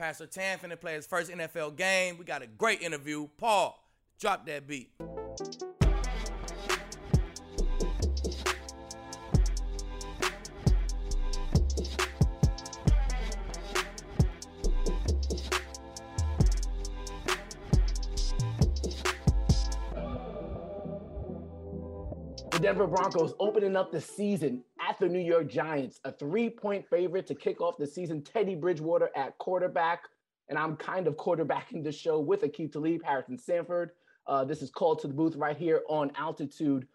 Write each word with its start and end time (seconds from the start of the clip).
Pat 0.00 0.16
Surtain 0.16 0.58
finna 0.58 0.80
play 0.80 0.94
his 0.94 1.06
first 1.06 1.30
NFL 1.30 1.76
game. 1.76 2.16
We 2.16 2.24
got 2.24 2.40
a 2.40 2.46
great 2.46 2.80
interview. 2.80 3.28
Paul, 3.36 3.78
drop 4.18 4.46
that 4.46 4.66
beat. 4.66 4.92
The 22.50 22.58
Denver 22.58 22.86
Broncos 22.86 23.34
opening 23.38 23.76
up 23.76 23.92
the 23.92 24.00
season 24.00 24.64
at 24.86 24.98
the 24.98 25.08
New 25.08 25.20
York 25.20 25.48
Giants, 25.48 26.00
a 26.04 26.12
three 26.12 26.50
point 26.50 26.88
favorite 26.88 27.26
to 27.28 27.34
kick 27.34 27.60
off 27.60 27.76
the 27.78 27.86
season. 27.86 28.22
Teddy 28.22 28.54
Bridgewater 28.54 29.10
at 29.16 29.36
quarterback. 29.38 30.04
And 30.48 30.58
I'm 30.58 30.76
kind 30.76 31.06
of 31.06 31.16
quarterbacking 31.16 31.84
the 31.84 31.92
show 31.92 32.18
with 32.18 32.42
Aqib 32.42 32.72
Talib, 32.72 33.04
Harrison 33.04 33.38
Sanford. 33.38 33.92
Uh, 34.26 34.44
this 34.44 34.62
is 34.62 34.70
called 34.70 34.98
to 35.00 35.06
the 35.06 35.14
booth 35.14 35.36
right 35.36 35.56
here 35.56 35.82
on 35.88 36.10
altitude. 36.16 36.88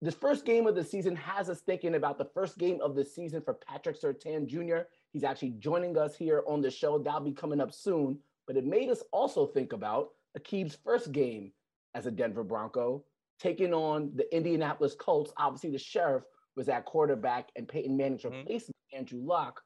This 0.00 0.14
first 0.14 0.44
game 0.44 0.66
of 0.66 0.74
the 0.76 0.84
season 0.84 1.16
has 1.16 1.50
us 1.50 1.60
thinking 1.60 1.96
about 1.96 2.18
the 2.18 2.26
first 2.26 2.56
game 2.56 2.78
of 2.80 2.94
the 2.94 3.04
season 3.04 3.42
for 3.42 3.54
Patrick 3.54 4.00
Surtain 4.00 4.46
Jr. 4.46 4.86
He's 5.12 5.24
actually 5.24 5.54
joining 5.58 5.96
us 5.98 6.14
here 6.14 6.44
on 6.46 6.60
the 6.60 6.70
show. 6.70 6.98
That'll 6.98 7.20
be 7.20 7.32
coming 7.32 7.60
up 7.60 7.72
soon. 7.72 8.18
But 8.46 8.56
it 8.56 8.64
made 8.64 8.90
us 8.90 9.02
also 9.12 9.46
think 9.46 9.72
about 9.72 10.10
Aqib's 10.38 10.76
first 10.84 11.10
game 11.10 11.52
as 11.94 12.06
a 12.06 12.10
Denver 12.10 12.44
Bronco 12.44 13.02
taking 13.38 13.74
on 13.74 14.12
the 14.14 14.34
Indianapolis 14.34 14.94
Colts. 14.94 15.32
Obviously, 15.36 15.70
the 15.70 15.78
sheriff 15.78 16.24
was 16.56 16.68
at 16.68 16.84
quarterback, 16.84 17.50
and 17.56 17.66
Peyton 17.66 17.96
Manning's 17.96 18.22
mm-hmm. 18.22 18.38
replacement, 18.38 18.76
Andrew 18.92 19.20
Luck, 19.22 19.62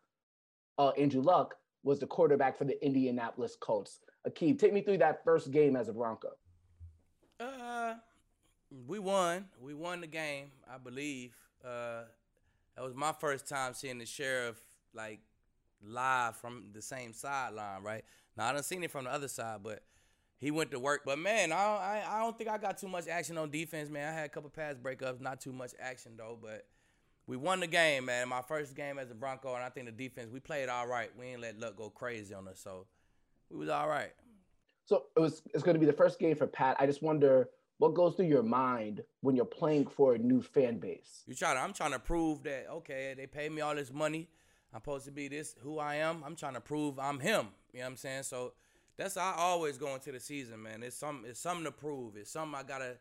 uh, 0.78 0.90
Andrew 0.90 1.22
Luck 1.22 1.56
was 1.82 1.98
the 1.98 2.06
quarterback 2.06 2.56
for 2.56 2.64
the 2.64 2.82
Indianapolis 2.84 3.56
Colts. 3.60 4.00
Aqib, 4.28 4.58
take 4.58 4.72
me 4.72 4.82
through 4.82 4.98
that 4.98 5.24
first 5.24 5.50
game 5.50 5.76
as 5.76 5.88
a 5.88 5.92
Bronco. 5.92 6.30
Uh, 7.40 7.94
we 8.86 8.98
won. 8.98 9.46
We 9.60 9.74
won 9.74 10.00
the 10.00 10.06
game, 10.06 10.50
I 10.72 10.78
believe. 10.78 11.34
Uh, 11.64 12.02
that 12.76 12.84
was 12.84 12.94
my 12.94 13.12
first 13.12 13.48
time 13.48 13.74
seeing 13.74 13.98
the 13.98 14.06
sheriff 14.06 14.56
like 14.94 15.20
live 15.82 16.36
from 16.36 16.70
the 16.72 16.82
same 16.82 17.12
sideline, 17.12 17.82
right? 17.82 18.04
Now 18.36 18.48
I 18.48 18.52
done 18.52 18.62
seen 18.62 18.82
it 18.82 18.90
from 18.90 19.04
the 19.04 19.12
other 19.12 19.28
side, 19.28 19.60
but 19.62 19.82
he 20.38 20.50
went 20.50 20.70
to 20.70 20.78
work. 20.78 21.02
But 21.04 21.18
man, 21.18 21.52
I, 21.52 21.56
I 21.56 22.04
I 22.08 22.20
don't 22.20 22.36
think 22.36 22.50
I 22.50 22.58
got 22.58 22.78
too 22.78 22.88
much 22.88 23.08
action 23.08 23.36
on 23.38 23.50
defense, 23.50 23.90
man. 23.90 24.12
I 24.12 24.16
had 24.16 24.26
a 24.26 24.28
couple 24.28 24.50
pass 24.50 24.74
breakups, 24.74 25.20
not 25.20 25.40
too 25.40 25.52
much 25.52 25.72
action 25.80 26.12
though. 26.16 26.38
But 26.40 26.66
we 27.28 27.36
won 27.36 27.60
the 27.60 27.66
game, 27.66 28.06
man. 28.06 28.28
My 28.28 28.40
first 28.40 28.74
game 28.74 28.98
as 28.98 29.10
a 29.10 29.14
Bronco, 29.14 29.54
and 29.54 29.62
I 29.62 29.68
think 29.68 29.86
the 29.86 29.92
defense 29.92 30.30
we 30.32 30.40
played 30.40 30.68
all 30.70 30.88
right. 30.88 31.10
We 31.16 31.26
ain't 31.26 31.42
let 31.42 31.60
luck 31.60 31.76
go 31.76 31.90
crazy 31.90 32.34
on 32.34 32.48
us, 32.48 32.58
so 32.58 32.86
we 33.50 33.58
was 33.58 33.68
all 33.68 33.86
right. 33.86 34.12
So 34.86 35.04
it 35.14 35.20
was 35.20 35.42
it's 35.52 35.62
going 35.62 35.74
to 35.74 35.78
be 35.78 35.86
the 35.86 35.92
first 35.92 36.18
game 36.18 36.34
for 36.34 36.46
Pat. 36.46 36.76
I 36.80 36.86
just 36.86 37.02
wonder 37.02 37.50
what 37.76 37.92
goes 37.92 38.16
through 38.16 38.26
your 38.26 38.42
mind 38.42 39.02
when 39.20 39.36
you're 39.36 39.44
playing 39.44 39.86
for 39.86 40.14
a 40.14 40.18
new 40.18 40.40
fan 40.40 40.78
base. 40.78 41.22
You 41.26 41.34
trying 41.34 41.56
to, 41.56 41.60
I'm 41.60 41.74
trying 41.74 41.92
to 41.92 41.98
prove 41.98 42.42
that 42.44 42.66
okay, 42.72 43.14
they 43.14 43.26
paid 43.26 43.52
me 43.52 43.60
all 43.60 43.74
this 43.74 43.92
money. 43.92 44.28
I'm 44.72 44.80
supposed 44.80 45.04
to 45.04 45.12
be 45.12 45.28
this 45.28 45.54
who 45.62 45.78
I 45.78 45.96
am. 45.96 46.22
I'm 46.24 46.34
trying 46.34 46.54
to 46.54 46.60
prove 46.60 46.98
I'm 46.98 47.20
him. 47.20 47.48
You 47.74 47.80
know 47.80 47.84
what 47.84 47.90
I'm 47.90 47.96
saying? 47.96 48.22
So 48.22 48.54
that's 48.96 49.16
how 49.16 49.34
I 49.36 49.38
always 49.38 49.76
go 49.76 49.94
into 49.94 50.12
the 50.12 50.20
season, 50.20 50.62
man. 50.62 50.82
It's 50.82 50.96
some 50.96 51.24
it's 51.26 51.40
something 51.40 51.64
to 51.64 51.72
prove. 51.72 52.16
It's 52.16 52.30
something 52.30 52.58
I 52.58 52.62
gotta 52.62 52.96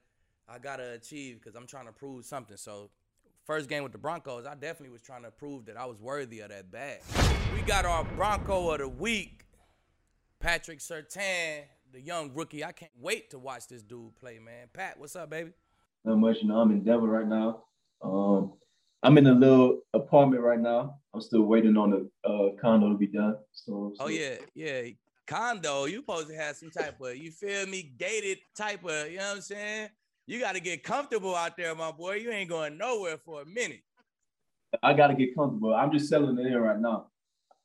I 0.50 0.60
gotta 0.60 0.92
achieve 0.92 1.40
because 1.40 1.56
I'm 1.56 1.66
trying 1.66 1.86
to 1.86 1.94
prove 1.94 2.26
something. 2.26 2.58
So 2.58 2.90
first 3.48 3.70
game 3.70 3.82
with 3.82 3.94
the 3.94 3.98
Broncos, 3.98 4.46
I 4.46 4.54
definitely 4.54 4.90
was 4.90 5.02
trying 5.02 5.24
to 5.24 5.32
prove 5.32 5.66
that 5.66 5.78
I 5.78 5.86
was 5.86 5.98
worthy 6.00 6.42
of 6.42 6.50
that 6.50 6.70
bag. 6.70 7.00
We 7.56 7.62
got 7.62 7.86
our 7.86 8.04
Bronco 8.04 8.72
of 8.72 8.80
the 8.80 8.90
week, 8.90 9.46
Patrick 10.40 10.80
Surtain, 10.80 11.64
the 11.94 12.02
young 12.02 12.32
rookie. 12.34 12.64
I 12.64 12.74
can't 12.74 12.92
wait 13.00 13.32
to 13.32 13.40
watch 13.40 13.68
this 13.68 13.82
dude 13.82 14.16
play, 14.18 14.38
man. 14.38 14.68
Pat, 14.74 15.00
what's 15.00 15.16
up, 15.16 15.30
baby? 15.30 15.52
Not 16.04 16.18
much, 16.18 16.38
you 16.42 16.50
know. 16.50 16.60
I'm 16.60 16.72
in 16.72 16.84
Denver 16.84 17.08
right 17.08 17.28
now. 17.28 17.64
Um, 18.04 18.54
I'm 19.02 19.18
in 19.18 19.26
a 19.26 19.34
little 19.34 19.80
apartment 19.94 20.44
right 20.44 20.60
now. 20.60 21.00
I'm 21.14 21.22
still 21.22 21.44
waiting 21.44 21.78
on 21.78 21.92
the 21.92 22.30
uh, 22.30 22.50
condo 22.62 22.90
to 22.90 22.98
be 22.98 23.08
done. 23.08 23.38
So, 23.54 23.94
so. 23.96 24.06
oh 24.06 24.08
yeah, 24.10 24.36
yeah 24.54 24.82
condo, 25.26 25.86
you 25.86 25.98
supposed 25.98 26.30
to 26.30 26.36
have 26.36 26.56
some 26.56 26.72
type 26.72 27.00
of, 27.02 27.16
you 27.16 27.32
feel 27.32 27.68
me, 27.68 27.92
gated 27.98 28.40
type 28.56 28.84
of, 28.86 29.12
you 29.12 29.18
know 29.18 29.28
what 29.28 29.36
I'm 29.36 29.42
saying? 29.42 29.90
You 30.28 30.42
got 30.42 30.56
to 30.56 30.60
get 30.60 30.84
comfortable 30.84 31.34
out 31.36 31.56
there, 31.56 31.74
my 31.74 31.92
boy. 31.92 32.16
You 32.16 32.32
ain't 32.32 32.50
going 32.50 32.78
nowhere 32.78 33.18
for 33.18 33.42
a 33.42 33.46
minute. 33.46 33.82
I 34.84 34.94
got 34.94 35.08
to 35.08 35.14
get 35.14 35.34
comfortable. 35.34 35.74
I'm 35.74 35.92
just 35.92 36.10
selling 36.10 36.38
it 36.38 36.46
in 36.46 36.58
right 36.58 36.80
now. 36.80 37.08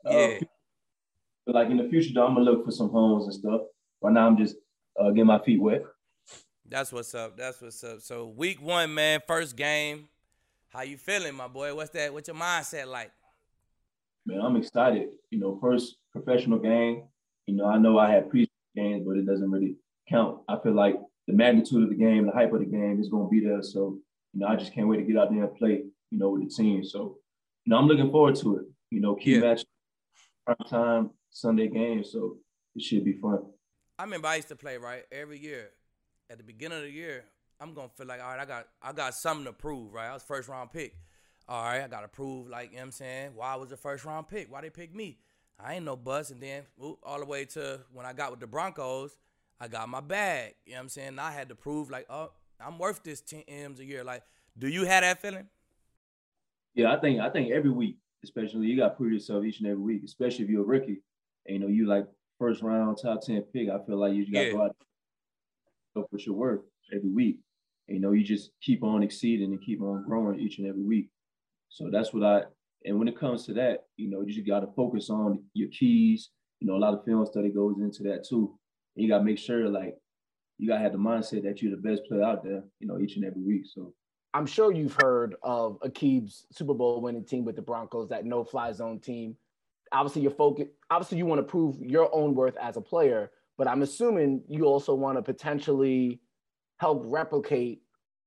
Uh, 0.09 0.11
yeah. 0.11 0.39
Uh, 0.41 0.45
but 1.45 1.55
like 1.57 1.71
in 1.71 1.77
the 1.77 1.89
future, 1.89 2.13
though, 2.15 2.25
I'm 2.25 2.35
gonna 2.35 2.49
look 2.49 2.65
for 2.65 2.71
some 2.71 2.91
homes 2.91 3.25
and 3.25 3.35
stuff. 3.35 3.63
Right 4.01 4.13
now, 4.13 4.29
I'm 4.29 4.37
just 4.37 4.55
uh, 4.99 5.09
getting 5.11 5.27
my 5.27 5.41
feet 5.41 5.61
wet. 5.61 5.83
That's 6.69 6.93
what's 6.93 7.15
up. 7.15 7.37
That's 7.37 7.61
what's 7.61 7.83
up. 7.83 8.01
So 8.01 8.29
week 8.29 8.63
one, 8.63 8.95
man, 8.95 9.21
first 9.27 9.57
game. 9.57 10.09
How 10.69 10.83
you 10.83 10.97
feeling, 10.97 11.35
my 11.35 11.49
boy? 11.49 11.75
What's 11.75 11.91
that? 11.91 12.13
What's 12.13 12.29
your 12.29 12.37
mindset 12.37 12.87
like? 12.87 13.11
Man, 14.25 14.41
I'm 14.41 14.57
excited. 14.57 15.09
You 15.31 15.41
know, 15.41 15.59
first 15.61 15.97
professional 16.13 16.61
game. 16.61 17.03
You 17.47 17.57
know, 17.57 17.67
I 17.67 17.77
know 17.77 17.99
I 17.99 18.11
had 18.11 18.31
pre 18.31 18.49
games, 18.77 19.05
but 19.05 19.17
it 19.17 19.27
doesn't 19.27 19.51
really 19.51 19.75
count. 20.09 20.41
I 20.49 20.59
feel 20.63 20.75
like 20.75 20.95
the 21.27 21.35
magnitude 21.35 21.85
of 21.85 21.89
the 21.91 21.97
game, 21.97 22.27
the 22.27 22.33
hype 22.33 22.53
of 22.53 22.61
the 22.61 22.67
game 22.67 23.01
is 23.01 23.09
going 23.09 23.27
to 23.27 23.31
be 23.31 23.41
there. 23.47 23.63
So, 23.63 23.99
you 24.33 24.41
know, 24.41 24.49
I 24.49 24.57
just 24.57 24.75
can't 24.75 24.89
wait 24.89 24.99
to 24.99 25.03
get 25.03 25.17
out 25.17 25.31
there 25.31 25.45
and 25.45 25.57
play, 25.57 25.85
you 26.11 26.19
know, 26.19 26.31
with 26.31 26.43
the 26.43 26.55
team. 26.55 26.85
So, 26.85 27.19
you 27.65 27.71
know, 27.71 27.79
I'm 27.79 27.87
looking 27.87 28.11
forward 28.11 28.35
to 28.37 28.57
it. 28.57 28.65
You 28.91 29.01
know, 29.01 29.15
key 29.15 29.35
yeah. 29.37 29.41
match, 29.41 29.65
prime 30.45 30.57
time, 30.69 31.11
Sunday 31.31 31.69
game. 31.69 32.05
So 32.05 32.37
it 32.75 32.83
should 32.83 33.05
be 33.05 33.15
fun. 33.15 33.39
I 33.99 34.05
remember 34.05 34.29
I 34.29 34.37
used 34.37 34.49
to 34.49 34.57
play, 34.57 34.77
right? 34.77 35.05
Every 35.11 35.39
year. 35.39 35.71
At 36.31 36.39
the 36.39 36.45
beginning 36.45 36.79
of 36.79 36.85
the 36.85 36.91
year, 36.91 37.25
I'm 37.61 37.75
gonna 37.75 37.91
feel 37.91 38.07
like, 38.07 38.23
all 38.23 38.31
right, 38.31 38.41
I 38.41 38.45
got 38.47 38.67
I 38.81 38.93
got 38.93 39.15
something 39.15 39.45
to 39.45 39.53
prove, 39.53 39.93
right? 39.93 40.09
I 40.09 40.15
was 40.15 40.23
first 40.23 40.49
round 40.49 40.73
pick. 40.73 40.95
All 41.47 41.63
right, 41.63 41.83
I 41.83 41.89
gotta 41.89 42.09
prove, 42.09 42.49
like, 42.49 42.71
you 42.71 42.77
know 42.77 42.83
what 42.83 42.87
I'm 42.87 42.93
saying? 42.93 43.31
Why 43.35 43.53
I 43.53 43.57
was 43.57 43.69
the 43.69 43.77
first 43.77 44.05
round 44.05 44.29
pick? 44.29 44.51
Why 44.51 44.63
they 44.63 44.71
pick 44.71 44.95
me? 44.95 45.19
I 45.61 45.75
ain't 45.75 45.85
no 45.85 45.95
bust. 45.95 46.31
And 46.31 46.41
then 46.41 46.63
all 47.03 47.19
the 47.19 47.27
way 47.27 47.45
to 47.47 47.81
when 47.93 48.07
I 48.07 48.13
got 48.15 48.31
with 48.31 48.41
the 48.41 48.47
Broncos, 48.47 49.17
I 49.63 49.69
got 49.69 49.89
my 49.89 50.01
bag. 50.01 50.55
You 50.67 50.73
know 50.73 50.79
what 50.79 50.83
I'm 50.83 50.89
saying? 50.89 51.19
I 51.21 51.31
had 51.31 51.49
to 51.51 51.55
prove 51.55 51.89
like, 51.89 52.07
oh, 52.11 52.33
I'm 52.61 52.81
worth 52.81 53.05
this 53.05 53.21
10 53.21 53.45
M's 53.47 53.79
a 53.79 53.85
year. 53.85 54.03
Like, 54.03 54.25
do 54.59 54.67
you 54.67 54.85
have 54.87 55.03
that 55.03 55.23
feeling? 55.23 55.47
Yeah, 56.75 56.93
I 56.93 56.99
think 56.99 57.21
I 57.21 57.31
think 57.31 57.53
every 57.53 57.71
week, 57.71 57.99
especially 58.25 58.67
you 58.67 58.77
gotta 58.77 58.95
prove 58.95 59.13
yourself 59.13 59.45
each 59.45 59.61
and 59.61 59.69
every 59.69 59.83
week, 59.83 60.03
especially 60.05 60.45
if 60.45 60.51
you're 60.51 60.63
a 60.63 60.67
rookie. 60.67 61.01
And, 61.47 61.55
you 61.55 61.59
know, 61.61 61.69
you 61.69 61.87
like 61.87 62.07
first 62.41 62.61
round, 62.61 62.99
top 63.01 63.21
10 63.23 63.43
pick. 63.53 63.69
I 63.69 63.79
feel 63.87 63.99
like 63.99 64.15
you 64.15 64.33
gotta 64.33 64.47
yeah. 64.47 64.53
go 64.53 64.63
out 64.65 64.77
go 65.95 66.09
put 66.11 66.27
your 66.27 66.35
work 66.35 66.65
every 66.93 67.11
week. 67.11 67.39
And, 67.87 67.97
you 67.97 68.03
know, 68.03 68.13
you 68.13 68.25
just 68.25 68.51
keep 68.63 68.83
on 68.83 69.05
exceeding 69.05 69.53
and 69.53 69.63
keep 69.65 69.81
on 69.81 70.05
growing 70.05 70.41
each 70.41 70.59
and 70.59 70.67
every 70.67 70.83
week. 70.83 71.09
So 71.69 71.89
that's 71.89 72.13
what 72.13 72.25
I 72.25 72.43
and 72.85 72.99
when 72.99 73.07
it 73.07 73.17
comes 73.17 73.47
to 73.47 73.55
that, 73.55 73.85
you 73.97 74.11
know, 74.11 74.23
you 74.23 74.33
just 74.33 74.47
got 74.47 74.61
to 74.61 74.69
focus 74.75 75.09
on 75.09 75.45
your 75.55 75.69
keys. 75.69 76.31
You 76.59 76.67
know, 76.67 76.75
a 76.75 76.83
lot 76.83 76.95
of 76.95 77.05
film 77.05 77.25
study 77.27 77.51
goes 77.51 77.77
into 77.79 78.03
that 78.05 78.27
too. 78.29 78.59
You 78.95 79.09
got 79.09 79.19
to 79.19 79.25
make 79.25 79.39
sure, 79.39 79.69
like, 79.69 79.95
you 80.59 80.69
got 80.69 80.79
to 80.79 80.83
have 80.83 80.93
the 80.93 80.99
mindset 80.99 81.43
that 81.45 81.63
you're 81.63 81.75
the 81.75 81.83
best 81.83 82.03
player 82.09 82.23
out 82.23 82.45
there, 82.45 82.63
you 82.79 82.87
know, 82.87 82.99
each 83.01 83.17
and 83.17 83.25
every 83.25 83.43
week. 83.43 83.63
So 83.73 83.95
I'm 84.35 84.47
sure 84.47 84.73
you've 84.73 84.97
heard 85.01 85.35
of 85.43 85.79
Aqib's 85.81 86.47
Super 86.53 86.75
Bowl 86.75 87.01
winning 87.01 87.25
team 87.25 87.45
with 87.45 87.57
the 87.57 87.63
Broncos, 87.63 88.09
that 88.11 88.25
no 88.25 88.45
fly 88.45 88.73
zone 88.73 89.01
team. 89.01 89.37
Obviously, 89.93 90.23
your 90.23 90.31
focus, 90.31 90.69
obviously, 90.91 91.19
you 91.19 91.27
want 91.27 91.39
to 91.41 91.43
prove 91.43 91.77
your 91.81 92.15
own 92.15 92.35
worth 92.35 92.57
as 92.57 92.77
a 92.77 92.81
player, 92.81 93.31
but 93.59 93.69
I'm 93.69 93.83
assuming 93.83 94.43
you 94.49 94.65
also 94.65 94.95
want 94.95 95.19
to 95.19 95.23
potentially 95.23 96.21
help 96.79 97.03
replicate 97.07 97.83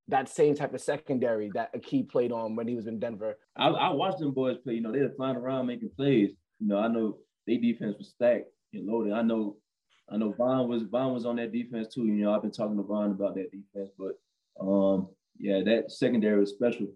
that 0.08 0.30
same 0.30 0.54
type 0.54 0.74
of 0.74 0.82
secondary 0.82 1.50
that 1.56 1.74
Aqib 1.74 2.10
played 2.10 2.32
on 2.32 2.56
when 2.56 2.68
he 2.68 2.76
was 2.76 2.86
in 2.86 3.00
Denver. 3.00 3.38
I, 3.58 3.70
I 3.70 3.90
watched 3.90 4.20
them 4.20 4.34
boys 4.34 4.58
play. 4.64 4.76
You 4.76 4.82
know, 4.82 4.92
they 4.92 5.00
were 5.00 5.14
flying 5.18 5.36
around 5.36 5.66
making 5.66 5.90
plays. 5.98 6.32
You 6.60 6.68
know, 6.68 6.78
I 6.78 6.88
know 6.88 7.18
their 7.48 7.58
defense 7.60 7.96
was 7.98 8.10
stacked 8.10 8.46
and 8.74 8.88
loaded. 8.88 9.14
I 9.14 9.24
know, 9.24 9.58
I 10.10 10.18
know 10.18 10.34
Von 10.34 10.68
was 10.68 10.84
Von 10.84 11.14
was 11.14 11.26
on 11.26 11.38
that 11.38 11.52
defense 11.52 11.94
too. 11.94 12.06
You 12.06 12.24
know, 12.24 12.34
I've 12.34 12.42
been 12.42 12.52
talking 12.52 12.78
to 12.78 12.84
Von 12.84 13.12
about 13.12 13.36
that 13.36 13.52
defense, 13.52 13.90
but 13.98 14.20
um, 14.60 15.10
yeah, 15.40 15.62
that 15.66 15.92
secondary 15.92 16.40
was 16.40 16.52
special. 16.52 16.88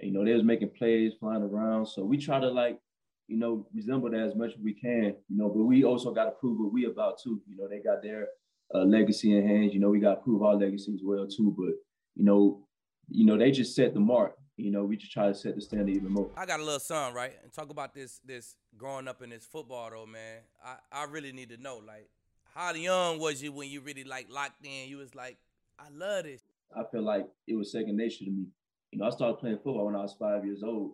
You 0.00 0.12
know, 0.12 0.24
they 0.24 0.34
was 0.34 0.44
making 0.44 0.70
plays, 0.76 1.14
flying 1.18 1.42
around. 1.42 1.86
So 1.86 2.04
we 2.04 2.18
try 2.18 2.38
to 2.38 2.48
like, 2.48 2.78
you 3.28 3.38
know, 3.38 3.66
resemble 3.74 4.10
that 4.10 4.20
as 4.20 4.36
much 4.36 4.52
as 4.52 4.58
we 4.62 4.74
can. 4.74 5.14
You 5.28 5.36
know, 5.36 5.48
but 5.48 5.64
we 5.64 5.84
also 5.84 6.12
got 6.12 6.26
to 6.26 6.32
prove 6.32 6.60
what 6.60 6.72
we 6.72 6.84
about 6.84 7.18
too. 7.22 7.40
You 7.48 7.56
know, 7.56 7.68
they 7.68 7.78
got 7.78 8.02
their 8.02 8.28
uh, 8.74 8.84
legacy 8.84 9.36
in 9.36 9.46
hands. 9.46 9.72
You 9.72 9.80
know, 9.80 9.88
we 9.88 10.00
got 10.00 10.16
to 10.16 10.20
prove 10.20 10.42
our 10.42 10.54
legacy 10.54 10.92
as 10.92 11.00
well 11.02 11.26
too. 11.26 11.54
But 11.56 11.74
you 12.14 12.24
know, 12.24 12.66
you 13.08 13.24
know, 13.24 13.38
they 13.38 13.50
just 13.50 13.74
set 13.74 13.94
the 13.94 14.00
mark. 14.00 14.36
You 14.58 14.70
know, 14.70 14.84
we 14.84 14.96
just 14.96 15.12
try 15.12 15.28
to 15.28 15.34
set 15.34 15.54
the 15.54 15.60
standard 15.60 15.94
even 15.94 16.12
more. 16.12 16.30
I 16.36 16.46
got 16.46 16.60
a 16.60 16.64
little 16.64 16.80
son, 16.80 17.12
right? 17.12 17.32
And 17.42 17.52
talk 17.52 17.70
about 17.70 17.94
this 17.94 18.20
this 18.24 18.56
growing 18.76 19.08
up 19.08 19.22
in 19.22 19.30
this 19.30 19.44
football 19.44 19.90
though, 19.90 20.06
man. 20.06 20.40
I, 20.64 20.76
I 20.92 21.04
really 21.04 21.32
need 21.32 21.50
to 21.50 21.56
know, 21.56 21.78
like, 21.86 22.08
how 22.56 22.72
young 22.72 23.18
was 23.18 23.42
you 23.42 23.52
when 23.52 23.68
you 23.68 23.82
really 23.82 24.04
like 24.04 24.28
locked 24.30 24.64
in? 24.64 24.88
You 24.88 24.96
was 24.96 25.14
like, 25.14 25.36
I 25.78 25.88
love 25.92 26.24
this. 26.24 26.40
I 26.74 26.82
feel 26.90 27.02
like 27.02 27.26
it 27.46 27.54
was 27.54 27.70
second 27.70 27.98
nature 27.98 28.24
to 28.24 28.30
me. 28.30 28.46
You 28.90 28.98
know, 28.98 29.06
I 29.06 29.10
started 29.10 29.38
playing 29.38 29.58
football 29.58 29.84
when 29.84 29.94
I 29.94 30.00
was 30.00 30.16
five 30.18 30.44
years 30.44 30.62
old. 30.62 30.92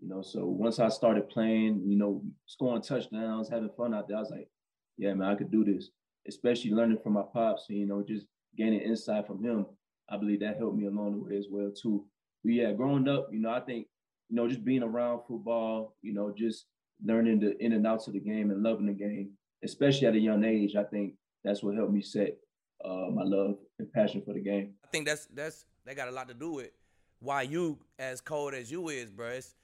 You 0.00 0.08
know, 0.08 0.22
so 0.22 0.46
once 0.46 0.80
I 0.80 0.88
started 0.88 1.28
playing, 1.28 1.82
you 1.86 1.96
know, 1.96 2.22
scoring 2.46 2.82
touchdowns, 2.82 3.48
having 3.48 3.70
fun 3.76 3.94
out 3.94 4.08
there, 4.08 4.16
I 4.16 4.20
was 4.20 4.30
like, 4.30 4.48
yeah, 4.96 5.12
man, 5.12 5.28
I 5.28 5.34
could 5.34 5.52
do 5.52 5.64
this. 5.64 5.90
Especially 6.26 6.70
learning 6.70 6.98
from 7.02 7.12
my 7.12 7.22
pops, 7.30 7.66
you 7.68 7.86
know, 7.86 8.02
just 8.02 8.26
gaining 8.56 8.80
insight 8.80 9.26
from 9.26 9.44
him. 9.44 9.66
I 10.08 10.16
believe 10.16 10.40
that 10.40 10.56
helped 10.56 10.76
me 10.76 10.86
along 10.86 11.12
the 11.12 11.18
way 11.18 11.36
as 11.36 11.46
well 11.50 11.70
too. 11.70 12.06
But 12.42 12.54
yeah, 12.54 12.72
growing 12.72 13.06
up, 13.06 13.28
you 13.30 13.38
know, 13.38 13.50
I 13.50 13.60
think, 13.60 13.86
you 14.30 14.36
know, 14.36 14.48
just 14.48 14.64
being 14.64 14.82
around 14.82 15.20
football, 15.28 15.94
you 16.00 16.14
know, 16.14 16.32
just 16.36 16.64
learning 17.04 17.40
the 17.40 17.56
in 17.62 17.72
and 17.72 17.86
outs 17.86 18.06
of 18.06 18.14
the 18.14 18.20
game 18.20 18.50
and 18.50 18.62
loving 18.62 18.86
the 18.86 18.92
game, 18.92 19.32
especially 19.64 20.06
at 20.06 20.14
a 20.14 20.18
young 20.18 20.44
age, 20.44 20.76
I 20.76 20.84
think 20.84 21.14
that's 21.44 21.62
what 21.62 21.74
helped 21.74 21.92
me 21.92 22.02
set 22.02 22.36
uh, 22.84 23.08
my 23.12 23.22
love 23.22 23.56
and 23.78 23.92
passion 23.92 24.22
for 24.24 24.34
the 24.34 24.40
game. 24.40 24.74
I 24.84 24.88
think 24.88 25.06
that's 25.06 25.26
that's 25.26 25.64
that 25.84 25.96
got 25.96 26.08
a 26.08 26.12
lot 26.12 26.28
to 26.28 26.34
do 26.34 26.52
with 26.52 26.70
why 27.20 27.42
you 27.42 27.78
as 27.98 28.20
cold 28.20 28.54
as 28.54 28.70
you 28.70 28.88
is, 28.88 29.10
bro. 29.10 29.28
It's, 29.28 29.54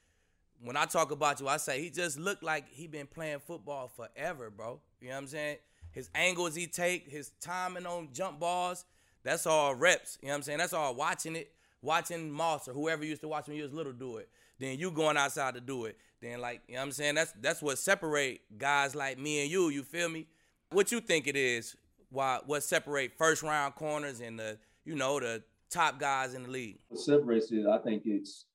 when 0.61 0.75
I 0.75 0.85
talk 0.85 1.11
about 1.11 1.39
you, 1.39 1.47
I 1.47 1.57
say 1.57 1.81
he 1.81 1.89
just 1.89 2.19
looked 2.19 2.43
like 2.43 2.65
he 2.69 2.87
been 2.87 3.07
playing 3.07 3.39
football 3.39 3.87
forever, 3.87 4.49
bro. 4.49 4.79
You 4.99 5.09
know 5.09 5.15
what 5.15 5.21
I'm 5.21 5.27
saying? 5.27 5.57
His 5.91 6.09
angles 6.13 6.55
he 6.55 6.67
take, 6.67 7.09
his 7.09 7.31
timing 7.41 7.85
on 7.85 8.09
jump 8.13 8.39
balls, 8.39 8.85
that's 9.23 9.45
all 9.45 9.73
reps. 9.73 10.17
You 10.21 10.27
know 10.27 10.33
what 10.33 10.37
I'm 10.37 10.43
saying? 10.43 10.57
That's 10.59 10.73
all 10.73 10.95
watching 10.95 11.35
it, 11.35 11.51
watching 11.81 12.29
Moss 12.31 12.67
or 12.67 12.73
whoever 12.73 13.05
used 13.05 13.21
to 13.21 13.27
watch 13.27 13.47
when 13.47 13.57
you 13.57 13.63
was 13.63 13.73
little 13.73 13.93
do 13.93 14.17
it. 14.17 14.29
Then 14.59 14.77
you 14.77 14.91
going 14.91 15.17
outside 15.17 15.55
to 15.55 15.61
do 15.61 15.85
it. 15.85 15.97
Then 16.21 16.41
like, 16.41 16.61
you 16.67 16.73
know 16.73 16.81
what 16.81 16.87
I'm 16.87 16.91
saying? 16.91 17.15
That's 17.15 17.33
that's 17.39 17.61
what 17.61 17.77
separate 17.77 18.41
guys 18.57 18.93
like 18.95 19.17
me 19.17 19.41
and 19.41 19.51
you, 19.51 19.69
you 19.69 19.83
feel 19.83 20.09
me? 20.09 20.27
What 20.71 20.91
you 20.91 20.99
think 20.99 21.27
it 21.27 21.35
is? 21.35 21.75
Why 22.09 22.39
what 22.45 22.63
separate 22.63 23.13
first 23.17 23.41
round 23.41 23.75
corners 23.75 24.19
and 24.19 24.37
the, 24.37 24.57
you 24.83 24.95
know, 24.95 25.19
the 25.19 25.43
top 25.69 25.99
guys 25.99 26.33
in 26.33 26.43
the 26.43 26.49
league? 26.49 26.79
What 26.89 26.99
separates 26.99 27.51
it, 27.51 27.65
I 27.65 27.77
think 27.79 28.03
it's 28.05 28.45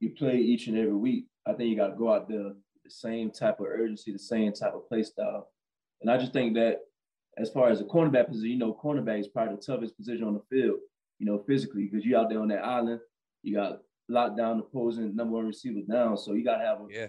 you 0.00 0.10
play 0.10 0.36
each 0.36 0.66
and 0.66 0.76
every 0.76 0.94
week. 0.94 1.26
I 1.46 1.52
think 1.54 1.70
you 1.70 1.76
got 1.76 1.88
to 1.88 1.96
go 1.96 2.12
out 2.12 2.28
there 2.28 2.52
the 2.84 2.90
same 2.90 3.30
type 3.30 3.60
of 3.60 3.66
urgency, 3.66 4.12
the 4.12 4.18
same 4.18 4.52
type 4.52 4.74
of 4.74 4.88
play 4.88 5.02
style. 5.02 5.48
And 6.02 6.10
I 6.10 6.18
just 6.18 6.32
think 6.32 6.54
that 6.54 6.80
as 7.38 7.50
far 7.50 7.68
as 7.70 7.78
the 7.78 7.84
cornerback 7.84 8.28
position, 8.28 8.50
you 8.50 8.58
know, 8.58 8.78
cornerback 8.82 9.20
is 9.20 9.28
probably 9.28 9.56
the 9.56 9.62
toughest 9.62 9.96
position 9.96 10.24
on 10.24 10.34
the 10.34 10.42
field, 10.50 10.78
you 11.18 11.26
know, 11.26 11.42
physically, 11.46 11.88
because 11.90 12.04
you're 12.04 12.18
out 12.18 12.28
there 12.28 12.40
on 12.40 12.48
that 12.48 12.64
island, 12.64 13.00
you 13.42 13.54
got 13.54 13.80
locked 14.08 14.36
down 14.36 14.60
opposing 14.60 15.14
number 15.14 15.34
one 15.34 15.46
receiver 15.46 15.80
down. 15.90 16.16
So 16.16 16.34
you 16.34 16.44
got 16.44 16.58
to 16.58 16.64
have 16.64 16.78
a, 16.78 16.86
yeah. 16.90 17.08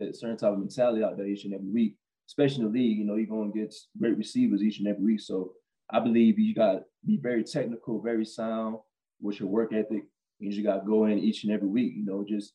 a 0.00 0.12
certain 0.12 0.36
type 0.36 0.52
of 0.52 0.58
mentality 0.58 1.02
out 1.02 1.16
there 1.16 1.26
each 1.26 1.44
and 1.44 1.54
every 1.54 1.70
week, 1.70 1.96
especially 2.28 2.64
in 2.64 2.72
the 2.72 2.78
league. 2.78 2.98
You 2.98 3.04
know, 3.04 3.16
you're 3.16 3.26
going 3.26 3.52
to 3.52 3.58
get 3.58 3.74
great 3.98 4.16
receivers 4.16 4.62
each 4.62 4.78
and 4.78 4.88
every 4.88 5.04
week. 5.04 5.20
So 5.20 5.52
I 5.90 6.00
believe 6.00 6.38
you 6.38 6.54
got 6.54 6.72
to 6.72 6.80
be 7.04 7.18
very 7.22 7.44
technical, 7.44 8.00
very 8.00 8.24
sound 8.24 8.78
with 9.20 9.40
your 9.40 9.48
work 9.48 9.72
ethic. 9.72 9.90
and 9.90 10.08
You 10.38 10.50
just 10.50 10.64
got 10.64 10.80
to 10.80 10.86
go 10.86 11.04
in 11.06 11.18
each 11.18 11.44
and 11.44 11.52
every 11.52 11.68
week, 11.68 11.92
you 11.96 12.04
know, 12.04 12.24
just 12.26 12.54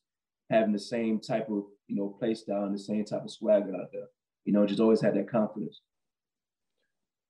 having 0.50 0.74
the 0.74 0.80
same 0.80 1.20
type 1.20 1.48
of, 1.50 1.64
you 1.88 1.96
know, 1.96 2.16
play 2.20 2.34
style 2.34 2.64
and 2.64 2.74
the 2.74 2.80
same 2.80 3.06
type 3.06 3.24
of 3.24 3.32
swagger 3.32 3.76
out 3.76 3.90
there. 3.94 4.08
You 4.46 4.54
know, 4.54 4.66
just 4.66 4.80
always 4.80 5.02
had 5.02 5.16
that 5.16 5.30
confidence. 5.30 5.82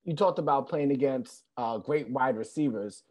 You 0.05 0.15
talked 0.15 0.39
about 0.39 0.69
playing 0.69 0.91
against 0.91 1.43
uh, 1.57 1.77
great 1.77 2.09
wide 2.09 2.37
receivers. 2.37 3.03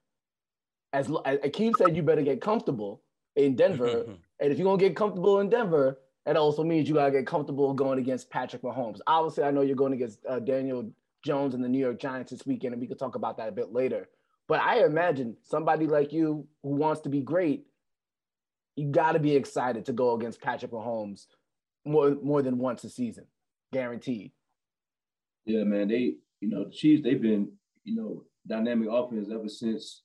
As, 0.93 1.11
as 1.25 1.38
Aqib 1.38 1.76
said, 1.76 1.96
you 1.96 2.02
better 2.02 2.23
get 2.23 2.40
comfortable 2.40 3.02
in 3.37 3.56
Denver. 3.56 4.05
and 4.40 4.52
if 4.52 4.58
you're 4.58 4.64
going 4.64 4.79
to 4.79 4.85
get 4.85 4.96
comfortable 4.96 5.40
in 5.40 5.49
Denver, 5.49 5.99
that 6.25 6.37
also 6.37 6.62
means 6.62 6.88
you 6.88 6.94
got 6.94 7.06
to 7.06 7.12
get 7.12 7.26
comfortable 7.26 7.73
going 7.73 7.99
against 7.99 8.31
Patrick 8.31 8.62
Mahomes. 8.62 9.00
Obviously, 9.06 9.44
I 9.44 9.50
know 9.50 9.62
you're 9.62 9.76
going 9.76 9.93
against 9.93 10.20
uh, 10.29 10.38
Daniel 10.38 10.90
Jones 11.25 11.55
and 11.55 11.62
the 11.62 11.69
New 11.69 11.79
York 11.79 11.99
Giants 11.99 12.31
this 12.31 12.46
weekend, 12.46 12.75
and 12.75 12.81
we 12.81 12.87
could 12.87 12.99
talk 12.99 13.14
about 13.14 13.37
that 13.38 13.49
a 13.49 13.52
bit 13.52 13.73
later. 13.73 14.08
But 14.46 14.61
I 14.61 14.85
imagine 14.85 15.37
somebody 15.43 15.87
like 15.87 16.12
you 16.12 16.46
who 16.62 16.70
wants 16.70 17.02
to 17.02 17.08
be 17.08 17.20
great, 17.20 17.67
you 18.76 18.90
got 18.90 19.12
to 19.12 19.19
be 19.19 19.35
excited 19.35 19.85
to 19.87 19.93
go 19.93 20.14
against 20.14 20.40
Patrick 20.40 20.70
Mahomes 20.70 21.26
more 21.85 22.17
more 22.23 22.43
than 22.43 22.58
once 22.58 22.85
a 22.85 22.90
season, 22.90 23.26
guaranteed. 23.73 24.32
Yeah, 25.44 25.64
man. 25.64 25.88
They, 25.88 26.14
you 26.40 26.49
know, 26.49 26.64
the 26.64 26.70
Chiefs. 26.70 27.02
They've 27.02 27.20
been, 27.20 27.52
you 27.85 27.96
know, 27.96 28.25
dynamic 28.46 28.88
offense 28.90 29.29
ever 29.32 29.49
since, 29.49 30.02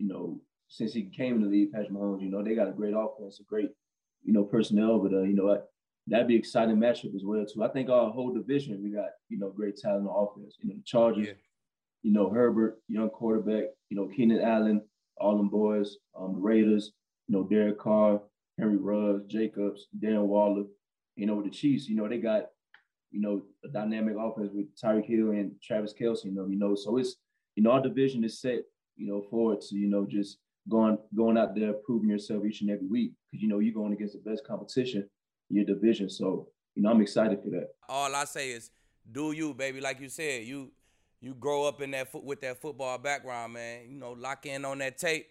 you 0.00 0.08
know, 0.08 0.40
since 0.68 0.92
he 0.92 1.04
came 1.04 1.36
in 1.36 1.42
the 1.42 1.48
league. 1.48 1.72
Patrick 1.72 1.92
Mahomes. 1.92 2.22
You 2.22 2.30
know, 2.30 2.42
they 2.42 2.54
got 2.54 2.68
a 2.68 2.72
great 2.72 2.94
offense, 2.96 3.38
a 3.38 3.44
great, 3.44 3.70
you 4.24 4.32
know, 4.32 4.44
personnel 4.44 4.92
over 4.92 5.08
there. 5.08 5.26
You 5.26 5.34
know, 5.34 5.60
that'd 6.06 6.26
be 6.26 6.36
exciting 6.36 6.76
matchup 6.76 7.14
as 7.14 7.22
well 7.24 7.44
too. 7.44 7.62
I 7.62 7.68
think 7.68 7.90
our 7.90 8.10
whole 8.10 8.32
division 8.32 8.82
we 8.82 8.90
got 8.90 9.10
you 9.28 9.38
know 9.38 9.50
great 9.50 9.76
talent 9.76 10.08
on 10.08 10.28
offense. 10.28 10.56
You 10.60 10.70
know 10.70 10.76
the 10.76 10.82
Chargers, 10.84 11.26
yeah. 11.28 11.34
you 12.02 12.12
know 12.12 12.30
Herbert, 12.30 12.80
young 12.88 13.10
quarterback. 13.10 13.64
You 13.90 13.96
know 13.96 14.08
Keenan 14.08 14.40
Allen, 14.40 14.82
all 15.18 15.36
them 15.36 15.48
boys. 15.48 15.96
Um, 16.18 16.34
the 16.34 16.40
Raiders, 16.40 16.92
you 17.28 17.36
know 17.36 17.44
Derek 17.44 17.78
Carr, 17.78 18.22
Henry 18.58 18.78
Ruggs, 18.78 19.26
Jacobs, 19.26 19.88
Darren 20.02 20.26
Waller. 20.26 20.64
You 21.16 21.26
know 21.26 21.34
with 21.34 21.46
the 21.46 21.50
Chiefs, 21.50 21.88
you 21.88 21.96
know 21.96 22.08
they 22.08 22.18
got 22.18 22.46
you 23.10 23.20
know 23.20 23.42
a 23.64 23.68
dynamic 23.68 24.14
offense 24.18 24.50
with 24.52 24.66
Tyreek 24.82 25.06
Hill 25.06 25.30
and 25.30 25.52
Travis 25.62 25.92
Kelce. 25.92 26.24
You 26.24 26.32
know 26.32 26.46
you 26.46 26.58
know 26.58 26.74
so 26.74 26.96
it's 26.96 27.16
you 27.54 27.62
know 27.62 27.72
our 27.72 27.82
division 27.82 28.24
is 28.24 28.40
set 28.40 28.60
you 29.00 29.06
know 29.06 29.22
forward 29.30 29.60
to 29.62 29.76
you 29.76 29.88
know 29.88 30.06
just 30.08 30.38
going 30.68 30.98
going 31.16 31.38
out 31.38 31.54
there 31.54 31.72
proving 31.72 32.10
yourself 32.10 32.44
each 32.44 32.60
and 32.60 32.70
every 32.70 32.86
week 32.86 33.12
because 33.30 33.42
you 33.42 33.48
know 33.48 33.58
you're 33.58 33.74
going 33.74 33.92
against 33.92 34.14
the 34.14 34.30
best 34.30 34.46
competition 34.46 35.08
in 35.50 35.56
your 35.56 35.64
division. 35.64 36.08
So, 36.08 36.48
you 36.74 36.82
know, 36.82 36.90
I'm 36.90 37.00
excited 37.00 37.42
for 37.42 37.50
that. 37.50 37.70
All 37.88 38.14
I 38.14 38.24
say 38.24 38.50
is 38.50 38.70
do 39.10 39.32
you, 39.32 39.54
baby. 39.54 39.80
Like 39.80 40.00
you 40.00 40.08
said, 40.08 40.44
you 40.44 40.70
you 41.20 41.34
grow 41.34 41.64
up 41.64 41.80
in 41.82 41.90
that 41.92 42.12
foot 42.12 42.24
with 42.24 42.40
that 42.42 42.60
football 42.60 42.98
background, 42.98 43.54
man. 43.54 43.90
You 43.90 43.98
know, 43.98 44.12
lock 44.12 44.46
in 44.46 44.64
on 44.64 44.78
that 44.78 44.98
tape. 44.98 45.26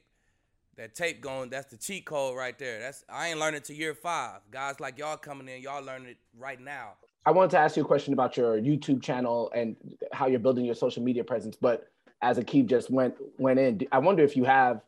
That 0.78 0.96
tape 0.96 1.20
going, 1.20 1.50
that's 1.50 1.70
the 1.70 1.78
cheat 1.78 2.06
code 2.06 2.38
right 2.38 2.58
there. 2.58 2.80
That's 2.80 3.04
I 3.10 3.30
ain't 3.30 3.40
learning 3.40 3.62
to 3.64 3.76
year 3.76 3.94
five. 3.94 4.40
Guys 4.50 4.80
like 4.80 4.98
y'all 4.98 5.18
coming 5.18 5.50
in, 5.50 5.62
y'all 5.62 5.84
learning 5.84 6.10
it 6.10 6.18
right 6.38 6.60
now. 6.60 6.94
I 7.26 7.32
wanted 7.32 7.52
to 7.52 7.58
ask 7.58 7.76
you 7.76 7.84
a 7.84 7.86
question 7.86 8.14
about 8.14 8.38
your 8.38 8.58
YouTube 8.62 9.04
channel 9.04 9.52
and 9.54 9.76
how 10.14 10.28
you're 10.28 10.40
building 10.40 10.64
your 10.64 10.76
social 10.76 11.04
media 11.04 11.24
presence. 11.24 11.58
But 11.60 11.90
as 12.22 12.38
Aqib 12.38 12.68
just 12.68 12.90
went 12.90 13.16
went 13.38 13.60
in, 13.60 13.88
I 13.92 14.00
wonder 14.00 14.24
if 14.24 14.36
you 14.36 14.44
have 14.46 14.82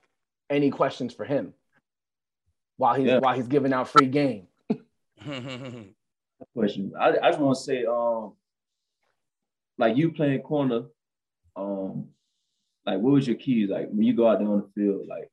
any 0.50 0.70
questions 0.70 1.14
for 1.14 1.26
him 1.26 1.54
while 2.78 2.96
he's 2.96 3.08
yeah. 3.08 3.20
while 3.20 3.36
he's 3.36 3.48
giving 3.48 3.74
out 3.74 3.88
free 3.88 4.08
game. 4.08 4.48
question. 6.54 6.94
I, 7.00 7.10
I 7.22 7.30
just 7.30 7.40
want 7.40 7.58
to 7.58 7.64
say, 7.64 7.86
um, 7.86 8.34
like 9.78 9.96
you 9.96 10.12
playing 10.12 10.42
corner, 10.42 10.84
um, 11.56 12.08
like 12.86 13.00
what 13.00 13.14
was 13.14 13.28
your 13.28 13.38
keys? 13.38 13.70
Like 13.70 13.90
when 13.90 14.04
you 14.04 14.14
go 14.14 14.28
out 14.28 14.40
there 14.40 14.48
on 14.48 14.62
the 14.62 14.82
field, 14.82 15.08
like 15.08 15.30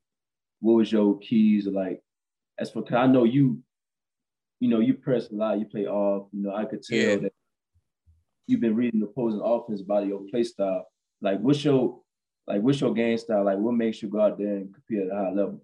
what 0.59 0.73
was 0.73 0.91
your 0.91 1.17
keys? 1.19 1.67
Like 1.67 2.01
as 2.57 2.71
for, 2.71 2.83
cause 2.83 2.93
I 2.93 3.07
know 3.07 3.23
you, 3.23 3.59
you 4.59 4.69
know, 4.69 4.79
you 4.79 4.93
press 4.93 5.29
a 5.31 5.35
lot, 5.35 5.59
you 5.59 5.65
play 5.65 5.87
off. 5.87 6.27
You 6.31 6.43
know, 6.43 6.55
I 6.55 6.65
could 6.65 6.83
tell 6.83 6.97
yeah. 6.97 7.15
that 7.15 7.33
you've 8.47 8.61
been 8.61 8.75
reading 8.75 8.99
the 8.99 9.07
opposing 9.07 9.41
offense 9.43 9.81
about 9.81 10.05
your 10.05 10.21
play 10.29 10.43
style. 10.43 10.85
Like 11.21 11.39
what's 11.39 11.63
your, 11.63 11.99
like 12.47 12.61
what's 12.61 12.81
your 12.81 12.93
game 12.93 13.17
style? 13.17 13.45
Like 13.45 13.57
what 13.57 13.73
makes 13.73 14.01
you 14.01 14.09
go 14.09 14.21
out 14.21 14.37
there 14.37 14.55
and 14.55 14.73
compete 14.73 15.07
at 15.07 15.11
a 15.11 15.15
high 15.15 15.31
level? 15.31 15.61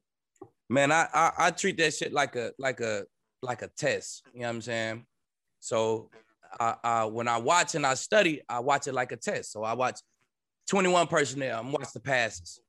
Man, 0.69 0.91
I, 0.91 1.07
I 1.13 1.31
I 1.37 1.51
treat 1.51 1.77
that 1.77 1.93
shit 1.93 2.11
like 2.11 2.35
a 2.35 2.51
like 2.57 2.79
a 2.81 3.05
like 3.41 3.61
a 3.61 3.67
test. 3.67 4.23
You 4.33 4.41
know 4.41 4.47
what 4.47 4.55
I'm 4.55 4.61
saying? 4.61 5.05
So 5.59 6.09
I, 6.59 6.75
I, 6.83 7.05
when 7.05 7.27
I 7.27 7.37
watch 7.37 7.75
and 7.75 7.85
I 7.85 7.95
study, 7.95 8.41
I 8.47 8.59
watch 8.59 8.87
it 8.87 8.93
like 8.93 9.11
a 9.11 9.17
test. 9.17 9.51
So 9.51 9.63
I 9.63 9.73
watch 9.73 9.99
21 10.69 11.07
personnel. 11.07 11.59
I'm 11.59 11.71
watch 11.71 11.91
the 11.93 11.99
passes. 11.99 12.59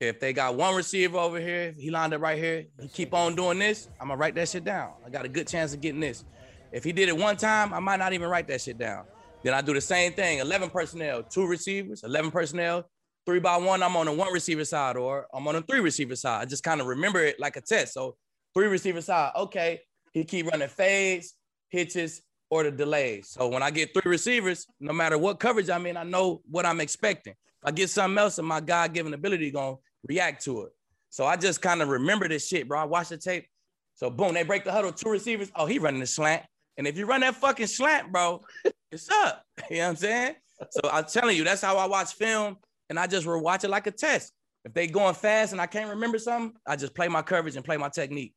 If 0.00 0.20
they 0.20 0.32
got 0.34 0.56
one 0.56 0.74
receiver 0.74 1.16
over 1.16 1.40
here, 1.40 1.74
he 1.78 1.90
lined 1.90 2.12
up 2.12 2.20
right 2.20 2.36
here, 2.36 2.66
he 2.80 2.88
keep 2.88 3.14
on 3.14 3.34
doing 3.34 3.58
this, 3.58 3.88
I'm 3.98 4.08
gonna 4.08 4.18
write 4.18 4.34
that 4.34 4.48
shit 4.48 4.62
down. 4.62 4.92
I 5.06 5.08
got 5.08 5.24
a 5.24 5.28
good 5.28 5.48
chance 5.48 5.72
of 5.72 5.80
getting 5.80 6.00
this. 6.00 6.24
If 6.70 6.84
he 6.84 6.92
did 6.92 7.08
it 7.08 7.16
one 7.16 7.38
time, 7.38 7.72
I 7.72 7.80
might 7.80 7.96
not 7.96 8.12
even 8.12 8.28
write 8.28 8.46
that 8.48 8.60
shit 8.60 8.76
down. 8.76 9.06
Then 9.46 9.54
I 9.54 9.60
do 9.60 9.72
the 9.72 9.80
same 9.80 10.12
thing 10.12 10.40
11 10.40 10.70
personnel, 10.70 11.22
two 11.22 11.46
receivers, 11.46 12.02
11 12.02 12.32
personnel, 12.32 12.90
three 13.24 13.38
by 13.38 13.56
one, 13.56 13.80
I'm 13.80 13.96
on 13.96 14.06
the 14.06 14.12
one 14.12 14.32
receiver 14.32 14.64
side 14.64 14.96
or 14.96 15.28
I'm 15.32 15.46
on 15.46 15.54
the 15.54 15.62
three 15.62 15.78
receiver 15.78 16.16
side. 16.16 16.42
I 16.42 16.46
just 16.46 16.64
kind 16.64 16.80
of 16.80 16.88
remember 16.88 17.22
it 17.22 17.38
like 17.38 17.54
a 17.54 17.60
test. 17.60 17.94
So 17.94 18.16
three 18.54 18.66
receiver 18.66 19.00
side. 19.00 19.30
Okay, 19.36 19.82
he 20.12 20.24
keep 20.24 20.48
running 20.48 20.66
fades, 20.66 21.34
hitches, 21.68 22.22
or 22.50 22.64
the 22.64 22.72
delays. 22.72 23.28
So 23.28 23.46
when 23.46 23.62
I 23.62 23.70
get 23.70 23.94
three 23.94 24.10
receivers, 24.10 24.66
no 24.80 24.92
matter 24.92 25.16
what 25.16 25.38
coverage 25.38 25.70
I'm 25.70 25.86
in, 25.86 25.96
I 25.96 26.02
know 26.02 26.42
what 26.50 26.66
I'm 26.66 26.80
expecting. 26.80 27.34
If 27.34 27.68
I 27.68 27.70
get 27.70 27.88
something 27.88 28.18
else, 28.18 28.38
and 28.38 28.48
my 28.48 28.58
God-given 28.58 29.14
ability 29.14 29.52
gonna 29.52 29.76
react 30.08 30.42
to 30.46 30.62
it. 30.62 30.72
So 31.10 31.24
I 31.24 31.36
just 31.36 31.62
kind 31.62 31.82
of 31.82 31.88
remember 31.88 32.26
this 32.26 32.48
shit, 32.48 32.66
bro. 32.66 32.80
I 32.80 32.84
watch 32.84 33.10
the 33.10 33.16
tape. 33.16 33.46
So 33.94 34.10
boom, 34.10 34.34
they 34.34 34.42
break 34.42 34.64
the 34.64 34.72
huddle, 34.72 34.90
two 34.90 35.08
receivers. 35.08 35.52
Oh, 35.54 35.66
he 35.66 35.78
running 35.78 36.00
the 36.00 36.06
slant. 36.08 36.42
And 36.78 36.88
if 36.88 36.98
you 36.98 37.06
run 37.06 37.20
that 37.20 37.36
fucking 37.36 37.68
slant, 37.68 38.10
bro, 38.10 38.42
it's 38.90 39.10
up. 39.10 39.42
You 39.70 39.78
know 39.78 39.84
what 39.84 39.88
I'm 39.90 39.96
saying? 39.96 40.34
So 40.70 40.90
I'm 40.90 41.04
telling 41.04 41.36
you, 41.36 41.44
that's 41.44 41.62
how 41.62 41.76
I 41.76 41.86
watch 41.86 42.14
film, 42.14 42.56
and 42.88 42.98
I 42.98 43.06
just 43.06 43.26
watch 43.26 43.64
it 43.64 43.68
like 43.68 43.86
a 43.86 43.90
test. 43.90 44.32
If 44.64 44.74
they 44.74 44.86
going 44.86 45.14
fast 45.14 45.52
and 45.52 45.60
I 45.60 45.66
can't 45.66 45.90
remember 45.90 46.18
something, 46.18 46.58
I 46.66 46.76
just 46.76 46.94
play 46.94 47.08
my 47.08 47.22
coverage 47.22 47.56
and 47.56 47.64
play 47.64 47.76
my 47.76 47.88
technique. 47.88 48.34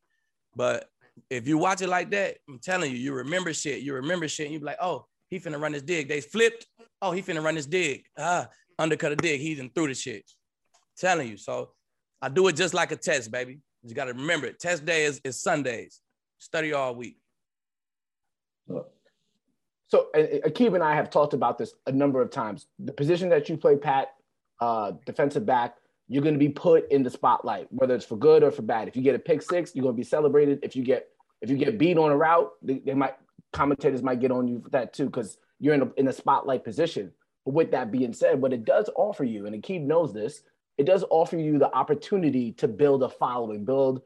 But 0.54 0.88
if 1.28 1.48
you 1.48 1.58
watch 1.58 1.82
it 1.82 1.88
like 1.88 2.10
that, 2.12 2.36
I'm 2.48 2.58
telling 2.58 2.92
you, 2.92 2.98
you 2.98 3.12
remember 3.12 3.52
shit. 3.52 3.82
You 3.82 3.94
remember 3.94 4.28
shit. 4.28 4.46
And 4.46 4.54
you 4.54 4.60
be 4.60 4.66
like, 4.66 4.78
oh, 4.80 5.06
he 5.28 5.40
finna 5.40 5.60
run 5.60 5.72
this 5.72 5.82
dig. 5.82 6.08
They 6.08 6.20
flipped. 6.20 6.66
Oh, 7.02 7.10
he 7.10 7.20
finna 7.22 7.42
run 7.42 7.56
this 7.56 7.66
dig. 7.66 8.04
Ah, 8.16 8.48
undercut 8.78 9.12
a 9.12 9.16
dig. 9.16 9.40
He's 9.40 9.58
in 9.58 9.70
through 9.70 9.88
the 9.88 9.94
shit. 9.94 10.30
telling 10.96 11.28
you. 11.28 11.36
So 11.36 11.72
I 12.22 12.28
do 12.28 12.46
it 12.48 12.56
just 12.56 12.74
like 12.74 12.92
a 12.92 12.96
test, 12.96 13.30
baby. 13.30 13.60
You 13.82 13.94
got 13.94 14.04
to 14.04 14.12
remember 14.12 14.46
it. 14.46 14.60
Test 14.60 14.84
day 14.84 15.04
is, 15.04 15.20
is 15.24 15.40
Sundays. 15.40 16.00
Study 16.38 16.72
all 16.72 16.94
week. 16.94 17.16
So 19.90 20.06
Aqib 20.14 20.74
and 20.74 20.84
I 20.84 20.94
have 20.94 21.10
talked 21.10 21.34
about 21.34 21.58
this 21.58 21.74
a 21.86 21.92
number 21.92 22.22
of 22.22 22.30
times. 22.30 22.68
The 22.78 22.92
position 22.92 23.28
that 23.30 23.48
you 23.48 23.56
play, 23.56 23.76
Pat, 23.76 24.14
uh, 24.60 24.92
defensive 25.04 25.44
back, 25.44 25.78
you're 26.06 26.22
going 26.22 26.34
to 26.34 26.38
be 26.38 26.48
put 26.48 26.90
in 26.92 27.02
the 27.02 27.10
spotlight, 27.10 27.66
whether 27.70 27.96
it's 27.96 28.04
for 28.04 28.16
good 28.16 28.44
or 28.44 28.52
for 28.52 28.62
bad. 28.62 28.86
If 28.86 28.94
you 28.94 29.02
get 29.02 29.16
a 29.16 29.18
pick 29.18 29.42
six, 29.42 29.74
you're 29.74 29.82
going 29.82 29.96
to 29.96 30.00
be 30.00 30.04
celebrated. 30.04 30.60
If 30.62 30.76
you 30.76 30.84
get 30.84 31.08
if 31.40 31.50
you 31.50 31.56
get 31.56 31.76
beat 31.76 31.98
on 31.98 32.12
a 32.12 32.16
route, 32.16 32.52
they, 32.62 32.78
they 32.78 32.94
might 32.94 33.14
commentators 33.52 34.02
might 34.02 34.20
get 34.20 34.30
on 34.30 34.46
you 34.46 34.60
for 34.60 34.70
that 34.70 34.92
too 34.92 35.06
because 35.06 35.38
you're 35.58 35.74
in 35.74 35.82
a, 35.82 35.90
in 35.96 36.06
a 36.06 36.12
spotlight 36.12 36.62
position. 36.62 37.10
But 37.44 37.54
with 37.54 37.72
that 37.72 37.90
being 37.90 38.12
said, 38.12 38.40
what 38.40 38.52
it 38.52 38.64
does 38.64 38.88
offer 38.94 39.24
you, 39.24 39.46
and 39.46 39.60
Aqib 39.60 39.84
knows 39.84 40.12
this, 40.12 40.42
it 40.78 40.84
does 40.86 41.04
offer 41.10 41.36
you 41.36 41.58
the 41.58 41.72
opportunity 41.74 42.52
to 42.52 42.68
build 42.68 43.02
a 43.02 43.08
following, 43.08 43.64
build 43.64 44.02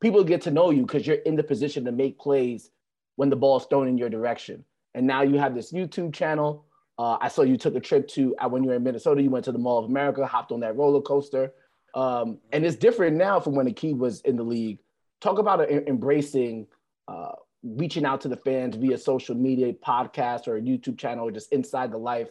people 0.00 0.24
get 0.24 0.42
to 0.42 0.50
know 0.50 0.70
you 0.70 0.82
because 0.82 1.06
you're 1.06 1.16
in 1.16 1.36
the 1.36 1.44
position 1.44 1.84
to 1.84 1.92
make 1.92 2.18
plays 2.18 2.70
when 3.14 3.30
the 3.30 3.36
ball's 3.36 3.66
thrown 3.66 3.86
in 3.86 3.98
your 3.98 4.08
direction. 4.08 4.64
And 4.94 5.06
now 5.06 5.22
you 5.22 5.38
have 5.38 5.54
this 5.54 5.72
YouTube 5.72 6.12
channel. 6.12 6.66
Uh, 6.98 7.16
I 7.20 7.28
saw 7.28 7.42
you 7.42 7.56
took 7.56 7.74
a 7.76 7.80
trip 7.80 8.08
to 8.08 8.34
uh, 8.36 8.48
when 8.48 8.62
you 8.62 8.70
were 8.70 8.76
in 8.76 8.82
Minnesota. 8.82 9.22
You 9.22 9.30
went 9.30 9.44
to 9.46 9.52
the 9.52 9.58
Mall 9.58 9.78
of 9.78 9.86
America, 9.86 10.26
hopped 10.26 10.52
on 10.52 10.60
that 10.60 10.76
roller 10.76 11.00
coaster, 11.00 11.52
um, 11.94 12.38
and 12.52 12.64
it's 12.64 12.76
different 12.76 13.16
now 13.16 13.40
from 13.40 13.54
when 13.54 13.66
Aqib 13.66 13.96
was 13.96 14.20
in 14.22 14.36
the 14.36 14.42
league. 14.42 14.78
Talk 15.20 15.38
about 15.38 15.70
embracing, 15.70 16.66
uh, 17.08 17.32
reaching 17.62 18.04
out 18.04 18.20
to 18.22 18.28
the 18.28 18.36
fans 18.36 18.76
via 18.76 18.98
social 18.98 19.34
media, 19.34 19.72
podcast, 19.72 20.46
or 20.46 20.56
a 20.56 20.60
YouTube 20.60 20.98
channel, 20.98 21.28
or 21.28 21.30
just 21.30 21.52
inside 21.52 21.90
the 21.90 21.98
life. 21.98 22.28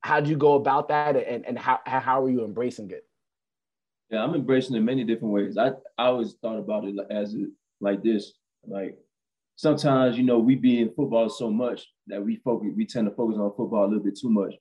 How 0.00 0.20
do 0.20 0.30
you 0.30 0.36
go 0.36 0.54
about 0.54 0.88
that, 0.88 1.16
and, 1.16 1.46
and 1.46 1.58
how 1.58 1.78
how 1.86 2.24
are 2.24 2.30
you 2.30 2.44
embracing 2.44 2.90
it? 2.90 3.06
Yeah, 4.10 4.24
I'm 4.24 4.34
embracing 4.34 4.74
it 4.74 4.80
many 4.80 5.04
different 5.04 5.34
ways. 5.34 5.56
I 5.56 5.68
I 5.98 6.06
always 6.06 6.34
thought 6.42 6.58
about 6.58 6.84
it 6.84 6.96
as 7.10 7.36
like 7.80 8.02
this, 8.02 8.32
like 8.66 8.98
sometimes 9.60 10.16
you 10.16 10.24
know 10.24 10.38
we 10.38 10.54
be 10.54 10.80
in 10.80 10.88
football 10.94 11.28
so 11.28 11.50
much 11.50 11.86
that 12.06 12.24
we 12.24 12.36
focus 12.36 12.70
we 12.74 12.86
tend 12.86 13.06
to 13.06 13.14
focus 13.14 13.36
on 13.38 13.52
football 13.54 13.84
a 13.84 13.88
little 13.88 14.02
bit 14.02 14.18
too 14.18 14.30
much. 14.30 14.54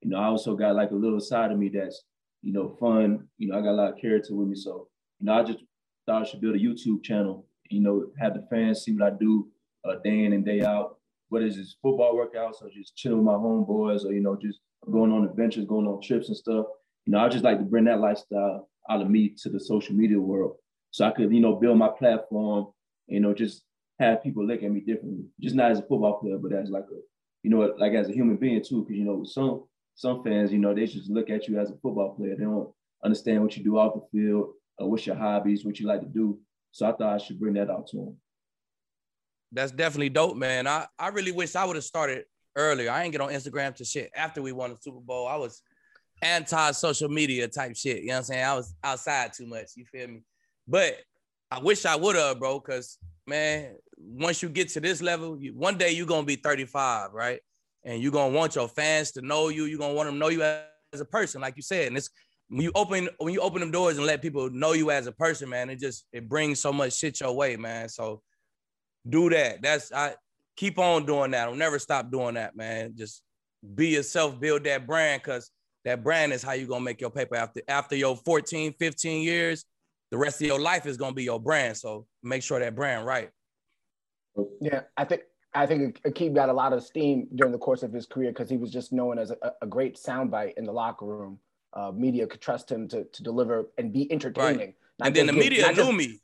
You 0.00 0.10
know, 0.10 0.18
I 0.18 0.26
also 0.26 0.54
got 0.54 0.76
like 0.76 0.92
a 0.92 0.94
little 0.94 1.18
side 1.18 1.50
of 1.50 1.58
me 1.58 1.70
that's 1.74 2.04
you 2.40 2.52
know 2.52 2.76
fun. 2.78 3.26
You 3.36 3.48
know, 3.48 3.58
I 3.58 3.62
got 3.62 3.72
a 3.72 3.80
lot 3.82 3.92
of 3.94 3.98
character 4.00 4.32
with 4.32 4.46
me, 4.46 4.54
so 4.54 4.88
you 5.18 5.26
know 5.26 5.34
I 5.34 5.42
just 5.42 5.58
thought 6.06 6.22
I 6.22 6.24
should 6.24 6.40
build 6.40 6.54
a 6.54 6.58
YouTube 6.58 7.02
channel. 7.02 7.46
You 7.68 7.80
know, 7.80 8.06
have 8.20 8.34
the 8.34 8.46
fans 8.48 8.82
see 8.82 8.92
what 8.92 9.12
I 9.12 9.16
do 9.18 9.48
uh, 9.84 9.96
day 10.04 10.24
in 10.24 10.32
and 10.32 10.44
day 10.44 10.62
out. 10.62 10.98
Whether 11.30 11.46
it's 11.46 11.76
football 11.82 12.14
workouts 12.14 12.62
or 12.62 12.70
just 12.70 12.94
chilling 12.94 13.18
with 13.18 13.26
my 13.26 13.32
homeboys 13.32 14.04
or 14.04 14.12
you 14.12 14.20
know 14.20 14.36
just 14.40 14.60
going 14.88 15.10
on 15.10 15.24
adventures, 15.24 15.64
going 15.64 15.88
on 15.88 16.00
trips 16.00 16.28
and 16.28 16.36
stuff. 16.36 16.66
You 17.06 17.12
know, 17.12 17.18
I 17.18 17.28
just 17.28 17.42
like 17.42 17.58
to 17.58 17.64
bring 17.64 17.86
that 17.86 17.98
lifestyle 17.98 18.68
out 18.88 19.02
of 19.02 19.10
me 19.10 19.34
to 19.42 19.48
the 19.48 19.58
social 19.58 19.96
media 19.96 20.20
world, 20.20 20.58
so 20.92 21.06
I 21.06 21.10
could 21.10 21.32
you 21.32 21.40
know 21.40 21.56
build 21.56 21.76
my 21.76 21.88
platform. 21.88 22.68
You 23.08 23.18
know, 23.18 23.34
just 23.34 23.64
have 23.98 24.22
people 24.22 24.46
look 24.46 24.62
at 24.62 24.70
me 24.70 24.80
differently, 24.80 25.24
just 25.40 25.54
not 25.54 25.70
as 25.70 25.78
a 25.78 25.82
football 25.82 26.18
player, 26.20 26.38
but 26.38 26.52
as 26.52 26.70
like 26.70 26.84
a, 26.84 26.98
you 27.42 27.50
know, 27.50 27.74
like 27.78 27.92
as 27.92 28.08
a 28.08 28.12
human 28.12 28.36
being 28.36 28.62
too. 28.62 28.82
Because 28.82 28.96
you 28.96 29.04
know, 29.04 29.24
some 29.24 29.64
some 29.94 30.22
fans, 30.24 30.52
you 30.52 30.58
know, 30.58 30.74
they 30.74 30.86
just 30.86 31.10
look 31.10 31.30
at 31.30 31.46
you 31.48 31.58
as 31.58 31.70
a 31.70 31.74
football 31.74 32.14
player. 32.14 32.34
They 32.36 32.44
don't 32.44 32.70
understand 33.04 33.42
what 33.42 33.56
you 33.56 33.62
do 33.62 33.78
off 33.78 33.94
the 33.94 34.18
field, 34.18 34.54
uh, 34.80 34.86
what's 34.86 35.06
your 35.06 35.16
hobbies, 35.16 35.64
what 35.64 35.78
you 35.78 35.86
like 35.86 36.00
to 36.00 36.08
do. 36.08 36.38
So 36.72 36.86
I 36.86 36.92
thought 36.92 37.14
I 37.14 37.18
should 37.18 37.38
bring 37.38 37.54
that 37.54 37.70
out 37.70 37.86
to 37.88 37.96
them. 37.96 38.16
That's 39.52 39.70
definitely 39.70 40.08
dope, 40.08 40.36
man. 40.36 40.66
I, 40.66 40.86
I 40.98 41.08
really 41.08 41.30
wish 41.30 41.54
I 41.54 41.64
would 41.64 41.76
have 41.76 41.84
started 41.84 42.24
earlier. 42.56 42.90
I 42.90 43.04
ain't 43.04 43.12
get 43.12 43.20
on 43.20 43.30
Instagram 43.30 43.74
to 43.76 43.84
shit 43.84 44.10
after 44.16 44.42
we 44.42 44.50
won 44.50 44.70
the 44.70 44.76
Super 44.80 45.00
Bowl. 45.00 45.28
I 45.28 45.36
was 45.36 45.62
anti 46.22 46.72
social 46.72 47.08
media 47.08 47.46
type 47.46 47.76
shit. 47.76 48.00
You 48.00 48.08
know 48.08 48.14
what 48.14 48.18
I'm 48.18 48.24
saying? 48.24 48.44
I 48.44 48.54
was 48.54 48.74
outside 48.82 49.32
too 49.32 49.46
much. 49.46 49.68
You 49.76 49.84
feel 49.84 50.08
me? 50.08 50.22
But 50.66 50.96
I 51.50 51.60
wish 51.60 51.84
I 51.84 51.94
would 51.94 52.16
have, 52.16 52.40
bro, 52.40 52.58
because 52.58 52.98
man, 53.26 53.76
once 53.96 54.42
you 54.42 54.48
get 54.48 54.68
to 54.70 54.80
this 54.80 55.02
level, 55.02 55.38
you, 55.38 55.54
one 55.54 55.78
day 55.78 55.92
you're 55.92 56.06
gonna 56.06 56.26
be 56.26 56.36
35, 56.36 57.12
right? 57.12 57.40
And 57.84 58.02
you're 58.02 58.12
gonna 58.12 58.34
want 58.34 58.54
your 58.54 58.68
fans 58.68 59.12
to 59.12 59.22
know 59.22 59.48
you. 59.48 59.64
You're 59.64 59.78
gonna 59.78 59.94
want 59.94 60.06
them 60.06 60.16
to 60.16 60.18
know 60.18 60.28
you 60.28 60.42
as 60.42 61.00
a 61.00 61.04
person, 61.04 61.40
like 61.40 61.56
you 61.56 61.62
said. 61.62 61.88
And 61.88 61.96
it's 61.96 62.10
when 62.48 62.62
you 62.62 62.72
open 62.74 63.08
when 63.18 63.32
you 63.32 63.40
open 63.40 63.60
them 63.60 63.70
doors 63.70 63.96
and 63.96 64.06
let 64.06 64.22
people 64.22 64.50
know 64.50 64.72
you 64.72 64.90
as 64.90 65.06
a 65.06 65.12
person, 65.12 65.48
man, 65.48 65.70
it 65.70 65.78
just 65.78 66.06
it 66.12 66.28
brings 66.28 66.60
so 66.60 66.72
much 66.72 66.94
shit 66.94 67.20
your 67.20 67.32
way, 67.32 67.56
man. 67.56 67.88
So 67.88 68.22
do 69.08 69.30
that. 69.30 69.62
That's 69.62 69.92
I 69.92 70.14
keep 70.56 70.78
on 70.78 71.06
doing 71.06 71.32
that. 71.32 71.48
I'll 71.48 71.54
never 71.54 71.78
stop 71.78 72.10
doing 72.10 72.34
that, 72.34 72.56
man. 72.56 72.94
Just 72.96 73.22
be 73.74 73.88
yourself, 73.88 74.38
build 74.38 74.64
that 74.64 74.86
brand, 74.86 75.22
because 75.22 75.50
that 75.84 76.02
brand 76.02 76.32
is 76.32 76.42
how 76.42 76.52
you're 76.52 76.68
gonna 76.68 76.84
make 76.84 77.00
your 77.00 77.10
paper 77.10 77.36
after 77.36 77.60
after 77.68 77.96
your 77.96 78.16
14, 78.16 78.74
15 78.78 79.22
years 79.22 79.64
the 80.14 80.18
rest 80.18 80.40
of 80.40 80.46
your 80.46 80.60
life 80.60 80.86
is 80.86 80.96
gonna 80.96 81.12
be 81.12 81.24
your 81.24 81.40
brand. 81.40 81.76
So 81.76 82.06
make 82.22 82.44
sure 82.44 82.60
that 82.60 82.76
brand 82.76 83.04
right. 83.04 83.30
Yeah, 84.60 84.82
I 84.96 85.04
think 85.04 85.22
I 85.52 85.66
think 85.66 86.00
Aqib 86.02 86.36
got 86.36 86.48
a 86.48 86.52
lot 86.52 86.72
of 86.72 86.84
steam 86.84 87.26
during 87.34 87.50
the 87.50 87.58
course 87.58 87.82
of 87.82 87.92
his 87.92 88.06
career 88.06 88.30
because 88.30 88.48
he 88.48 88.56
was 88.56 88.70
just 88.70 88.92
known 88.92 89.18
as 89.18 89.32
a, 89.32 89.36
a 89.60 89.66
great 89.66 89.96
soundbite 89.96 90.52
in 90.56 90.66
the 90.66 90.72
locker 90.72 91.04
room. 91.04 91.40
Uh, 91.72 91.90
media 91.90 92.28
could 92.28 92.40
trust 92.40 92.70
him 92.70 92.86
to, 92.86 93.02
to 93.06 93.24
deliver 93.24 93.68
and 93.76 93.92
be 93.92 94.10
entertaining. 94.12 94.68
Right. 95.00 95.06
And 95.08 95.16
then 95.16 95.26
the 95.26 95.32
media 95.32 95.66
knew 95.70 95.74
just, 95.74 95.92
me. 95.94 96.20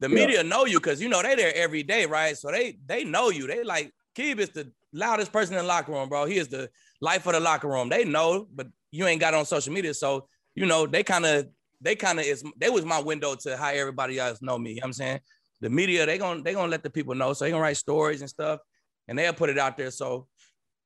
The 0.00 0.08
yeah. 0.08 0.14
media 0.14 0.42
know 0.42 0.64
you 0.64 0.80
because 0.80 1.02
you 1.02 1.10
know 1.10 1.20
they 1.20 1.34
there 1.34 1.54
every 1.54 1.82
day, 1.82 2.06
right? 2.06 2.34
So 2.34 2.50
they 2.50 2.78
they 2.86 3.04
know 3.04 3.28
you. 3.28 3.46
They 3.46 3.62
like 3.62 3.92
Keeb 4.16 4.38
is 4.38 4.48
the 4.48 4.72
loudest 4.94 5.34
person 5.34 5.54
in 5.54 5.60
the 5.60 5.68
locker 5.68 5.92
room, 5.92 6.08
bro. 6.08 6.24
He 6.24 6.38
is 6.38 6.48
the 6.48 6.70
life 7.02 7.26
of 7.26 7.34
the 7.34 7.40
locker 7.40 7.68
room. 7.68 7.90
They 7.90 8.06
know, 8.06 8.48
but 8.54 8.68
you 8.90 9.06
ain't 9.06 9.20
got 9.20 9.34
on 9.34 9.44
social 9.44 9.74
media, 9.74 9.92
so 9.92 10.28
you 10.54 10.64
know 10.64 10.86
they 10.86 11.02
kind 11.02 11.26
of 11.26 11.48
they 11.80 11.94
kind 11.94 12.18
of 12.18 12.26
is 12.26 12.44
they 12.56 12.70
was 12.70 12.84
my 12.84 13.00
window 13.00 13.34
to 13.34 13.56
how 13.56 13.68
everybody 13.68 14.18
else 14.18 14.42
know 14.42 14.58
me. 14.58 14.70
You 14.70 14.80
know 14.80 14.86
I'm 14.86 14.92
saying 14.92 15.20
the 15.60 15.70
media 15.70 16.06
they 16.06 16.18
gonna 16.18 16.42
they 16.42 16.52
gonna 16.52 16.70
let 16.70 16.82
the 16.82 16.90
people 16.90 17.14
know, 17.14 17.32
so 17.32 17.44
they 17.44 17.50
gonna 17.50 17.62
write 17.62 17.76
stories 17.76 18.20
and 18.20 18.30
stuff, 18.30 18.60
and 19.06 19.18
they'll 19.18 19.32
put 19.32 19.50
it 19.50 19.58
out 19.58 19.76
there. 19.76 19.90
So 19.90 20.26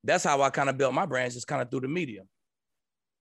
that's 0.04 0.24
how 0.24 0.42
I 0.42 0.50
kind 0.50 0.68
of 0.68 0.76
built 0.76 0.94
my 0.94 1.06
brand, 1.06 1.32
just 1.32 1.46
kind 1.46 1.62
of 1.62 1.70
through 1.70 1.80
the 1.80 1.88
media. 1.88 2.22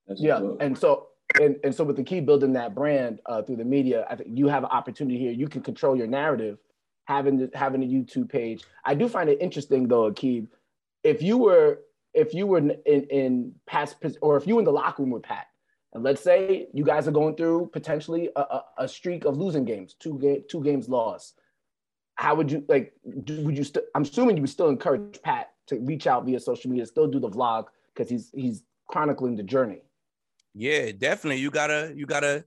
That's 0.07 0.21
yeah, 0.21 0.41
and 0.59 0.77
so 0.77 1.07
and, 1.39 1.57
and 1.63 1.73
so 1.73 1.83
with 1.83 1.95
the 1.95 2.03
key 2.03 2.19
building 2.19 2.53
that 2.53 2.75
brand 2.75 3.19
uh, 3.25 3.41
through 3.41 3.57
the 3.57 3.65
media, 3.65 4.05
I 4.09 4.15
think 4.15 4.29
you 4.33 4.47
have 4.47 4.63
an 4.63 4.69
opportunity 4.69 5.17
here. 5.17 5.31
You 5.31 5.47
can 5.47 5.61
control 5.61 5.95
your 5.95 6.07
narrative, 6.07 6.57
having 7.05 7.37
the, 7.37 7.49
having 7.53 7.83
a 7.83 7.87
YouTube 7.87 8.29
page. 8.29 8.63
I 8.83 8.95
do 8.95 9.07
find 9.07 9.29
it 9.29 9.37
interesting 9.41 9.87
though, 9.87 10.11
Aqib, 10.11 10.47
if 11.03 11.21
you 11.21 11.37
were 11.37 11.79
if 12.13 12.33
you 12.33 12.45
were 12.45 12.57
in, 12.57 12.71
in 12.85 13.53
past 13.65 13.95
or 14.21 14.35
if 14.37 14.45
you 14.45 14.55
were 14.55 14.61
in 14.61 14.65
the 14.65 14.71
locker 14.71 15.03
room 15.03 15.11
with 15.11 15.23
Pat 15.23 15.47
and 15.93 16.03
let's 16.03 16.24
say 16.24 16.67
you 16.74 16.83
guys 16.83 17.07
are 17.07 17.12
going 17.12 17.36
through 17.36 17.69
potentially 17.74 18.29
a, 18.36 18.39
a, 18.39 18.65
a 18.79 18.88
streak 18.88 19.25
of 19.25 19.38
losing 19.38 19.65
games, 19.65 19.93
two 19.93 20.17
game, 20.19 20.43
two 20.50 20.63
games 20.63 20.88
lost. 20.88 21.39
How 22.15 22.36
would 22.36 22.51
you 22.51 22.63
like? 22.67 22.93
Do, 23.24 23.41
would 23.41 23.57
you? 23.57 23.63
St- 23.63 23.86
I'm 23.95 24.03
assuming 24.03 24.38
you 24.38 24.43
would 24.43 24.50
still 24.50 24.69
encourage 24.69 25.21
Pat 25.21 25.51
to 25.67 25.79
reach 25.79 26.07
out 26.07 26.25
via 26.25 26.39
social 26.39 26.69
media, 26.69 26.86
still 26.86 27.07
do 27.07 27.19
the 27.19 27.29
vlog 27.29 27.65
because 27.93 28.10
he's 28.10 28.31
he's 28.33 28.63
chronicling 28.88 29.36
the 29.36 29.43
journey. 29.43 29.81
Yeah, 30.53 30.91
definitely. 30.91 31.41
You 31.41 31.50
gotta 31.50 31.93
you 31.95 32.05
gotta 32.05 32.45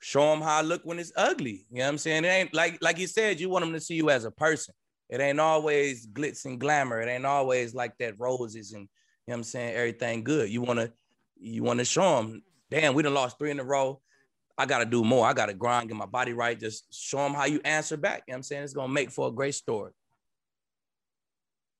show 0.00 0.30
them 0.30 0.40
how 0.40 0.58
I 0.58 0.62
look 0.62 0.82
when 0.84 0.98
it's 0.98 1.12
ugly. 1.16 1.66
You 1.70 1.78
know 1.78 1.84
what 1.84 1.90
I'm 1.90 1.98
saying? 1.98 2.24
It 2.24 2.28
ain't 2.28 2.54
like 2.54 2.78
like 2.82 2.98
you 2.98 3.06
said. 3.06 3.40
You 3.40 3.48
want 3.48 3.64
them 3.64 3.74
to 3.74 3.80
see 3.80 3.94
you 3.94 4.10
as 4.10 4.24
a 4.24 4.30
person. 4.30 4.74
It 5.08 5.20
ain't 5.20 5.40
always 5.40 6.06
glitz 6.06 6.44
and 6.44 6.58
glamour. 6.58 7.00
It 7.00 7.08
ain't 7.08 7.26
always 7.26 7.74
like 7.74 7.96
that 7.98 8.18
roses 8.18 8.72
and 8.72 8.82
you 8.82 8.88
know 9.28 9.32
what 9.32 9.36
I'm 9.36 9.44
saying 9.44 9.74
everything 9.74 10.24
good. 10.24 10.50
You 10.50 10.62
wanna 10.62 10.90
you 11.38 11.62
wanna 11.62 11.84
show 11.84 12.16
them 12.16 12.42
damn, 12.72 12.94
we 12.94 13.02
done 13.02 13.14
lost 13.14 13.38
three 13.38 13.50
in 13.50 13.60
a 13.60 13.64
row. 13.64 14.00
I 14.58 14.66
got 14.66 14.78
to 14.78 14.84
do 14.84 15.04
more. 15.04 15.26
I 15.26 15.32
got 15.32 15.46
to 15.46 15.54
grind, 15.54 15.88
get 15.88 15.96
my 15.96 16.06
body 16.06 16.32
right. 16.32 16.58
Just 16.58 16.92
show 16.92 17.18
them 17.18 17.34
how 17.34 17.44
you 17.44 17.60
answer 17.64 17.96
back. 17.96 18.24
You 18.26 18.32
know 18.32 18.34
what 18.34 18.38
I'm 18.38 18.42
saying? 18.42 18.62
It's 18.64 18.74
going 18.74 18.88
to 18.88 18.92
make 18.92 19.10
for 19.10 19.28
a 19.28 19.30
great 19.30 19.54
story. 19.54 19.92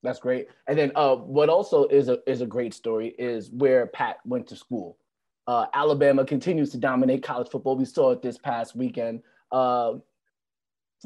That's 0.03 0.19
great. 0.19 0.49
And 0.67 0.77
then 0.77 0.93
uh, 0.95 1.17
what 1.17 1.49
also 1.49 1.87
is 1.87 2.09
a, 2.09 2.19
is 2.27 2.41
a 2.41 2.47
great 2.47 2.75
story 2.75 3.15
is 3.19 3.51
where 3.51 3.87
Pat 3.87 4.17
went 4.25 4.49
to 4.49 4.57
school. 4.57 4.99
Uh, 5.47 5.67
Alabama 5.75 6.25
continues 6.25 6.71
to 6.71 6.79
dominate 6.79 7.23
college 7.23 7.49
football. 7.49 7.77
We 7.77 7.85
saw 7.85 8.11
it 8.13 8.23
this 8.23 8.39
past 8.39 8.75
weekend. 8.75 9.23
Uh, 9.51 9.95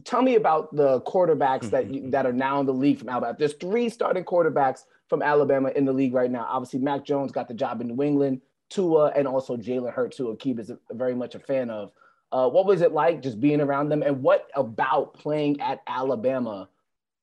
tell 0.05 0.23
me 0.23 0.37
about 0.37 0.75
the 0.75 1.00
quarterbacks 1.02 1.71
that 1.71 1.93
you, 1.93 2.11
that 2.11 2.26
are 2.26 2.33
now 2.33 2.61
in 2.61 2.66
the 2.66 2.75
league 2.75 2.99
from 2.99 3.09
Alabama. 3.09 3.37
There's 3.38 3.55
three 3.55 3.88
starting 3.88 4.25
quarterbacks 4.25 4.85
from 5.09 5.23
Alabama 5.23 5.71
in 5.71 5.85
the 5.85 5.93
league 5.93 6.14
right 6.14 6.31
now. 6.31 6.47
Obviously, 6.49 6.81
Mac 6.81 7.05
Jones 7.05 7.33
got 7.33 7.49
the 7.49 7.55
job 7.55 7.81
in 7.81 7.88
New 7.88 8.02
England. 8.02 8.40
Tua 8.71 9.13
and 9.15 9.27
also 9.27 9.57
Jalen 9.57 9.93
Hurts, 9.93 10.17
who 10.17 10.35
Aqib 10.35 10.59
is 10.59 10.73
very 10.93 11.15
much 11.15 11.35
a 11.35 11.39
fan 11.39 11.71
of. 11.71 11.93
Uh, 12.33 12.49
what 12.49 12.67
was 12.67 12.81
it 12.81 12.93
like 12.93 13.23
just 13.23 13.41
being 13.41 13.61
around 13.61 13.89
them, 13.89 14.03
and 14.03 14.23
what 14.23 14.49
about 14.55 15.15
playing 15.15 15.61
at 15.61 15.81
Alabama 15.87 16.69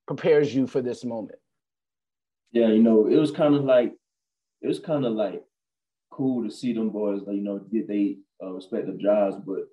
prepares 0.08 0.54
you 0.54 0.66
for 0.66 0.82
this 0.82 1.04
moment? 1.04 1.40
Yeah, 2.52 2.68
you 2.68 2.82
know, 2.82 3.08
it 3.08 3.18
was 3.18 3.32
kind 3.32 3.56
of 3.56 3.64
like 3.64 3.94
it 4.62 4.68
was 4.68 4.80
kind 4.80 5.06
of 5.06 5.14
like 5.14 5.44
cool 6.12 6.44
to 6.44 6.52
see 6.52 6.74
them 6.74 6.90
boys, 6.90 7.22
you 7.28 7.42
know, 7.42 7.60
get 7.60 7.88
they 7.88 8.18
uh, 8.42 8.52
respective 8.52 9.00
jobs, 9.00 9.36
but 9.46 9.68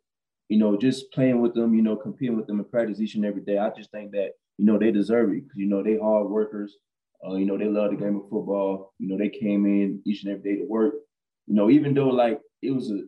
you 0.48 0.58
know, 0.58 0.76
just 0.76 1.12
playing 1.12 1.40
with 1.40 1.54
them, 1.54 1.74
you 1.74 1.82
know, 1.82 1.94
competing 1.94 2.36
with 2.36 2.48
them 2.48 2.58
in 2.58 2.64
practice 2.64 3.00
each 3.00 3.14
and 3.14 3.24
every 3.24 3.42
day. 3.42 3.58
I 3.58 3.70
just 3.70 3.92
think 3.92 4.10
that 4.12 4.32
you 4.58 4.66
know 4.66 4.78
they 4.78 4.90
deserve 4.90 5.30
it 5.30 5.44
because 5.44 5.56
you 5.56 5.66
know 5.66 5.82
they 5.82 5.96
hard 5.96 6.28
workers. 6.28 6.76
Uh, 7.24 7.34
you 7.34 7.44
know, 7.44 7.56
they 7.56 7.66
love 7.66 7.90
the 7.90 7.96
game 7.96 8.16
of 8.16 8.22
football. 8.22 8.94
You 8.98 9.08
know, 9.08 9.18
they 9.18 9.28
came 9.28 9.66
in 9.66 10.00
each 10.06 10.24
and 10.24 10.32
every 10.32 10.54
day 10.54 10.60
to 10.60 10.66
work 10.66 10.94
you 11.50 11.56
know, 11.56 11.68
even 11.68 11.94
though 11.94 12.10
like 12.10 12.40
it 12.62 12.70
was 12.70 12.92
a 12.92 13.00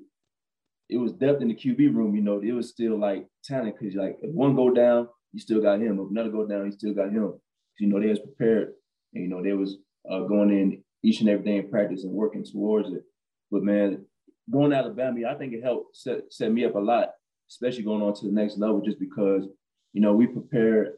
it 0.88 0.96
was 0.96 1.12
depth 1.12 1.42
in 1.42 1.48
the 1.48 1.54
QB 1.54 1.94
room, 1.94 2.16
you 2.16 2.22
know, 2.22 2.40
it 2.40 2.50
was 2.50 2.70
still 2.70 2.98
like 2.98 3.24
talent 3.44 3.76
because 3.78 3.94
like 3.94 4.18
if 4.20 4.34
one 4.34 4.56
go 4.56 4.68
down, 4.68 5.06
you 5.32 5.38
still 5.38 5.62
got 5.62 5.80
him. 5.80 6.00
If 6.00 6.10
another 6.10 6.28
go 6.28 6.44
down, 6.44 6.66
you 6.66 6.72
still 6.72 6.92
got 6.92 7.12
him. 7.12 7.34
You 7.78 7.86
know, 7.86 8.00
they 8.00 8.08
was 8.08 8.18
prepared 8.18 8.72
and 9.14 9.22
you 9.22 9.30
know, 9.30 9.44
they 9.44 9.52
was 9.52 9.76
uh, 10.10 10.24
going 10.24 10.50
in 10.50 10.82
each 11.04 11.20
and 11.20 11.28
every 11.28 11.44
day 11.44 11.58
in 11.58 11.70
practice 11.70 12.02
and 12.02 12.12
working 12.12 12.44
towards 12.44 12.92
it. 12.92 13.04
But 13.52 13.62
man, 13.62 14.04
going 14.50 14.72
to 14.72 14.76
Alabama, 14.76 15.30
I 15.30 15.34
think 15.36 15.52
it 15.52 15.62
helped 15.62 15.96
set, 15.96 16.22
set 16.30 16.50
me 16.50 16.64
up 16.64 16.74
a 16.74 16.80
lot, 16.80 17.10
especially 17.48 17.84
going 17.84 18.02
on 18.02 18.12
to 18.14 18.26
the 18.26 18.32
next 18.32 18.58
level, 18.58 18.80
just 18.80 18.98
because, 18.98 19.46
you 19.92 20.00
know, 20.00 20.14
we 20.14 20.26
prepare 20.26 20.94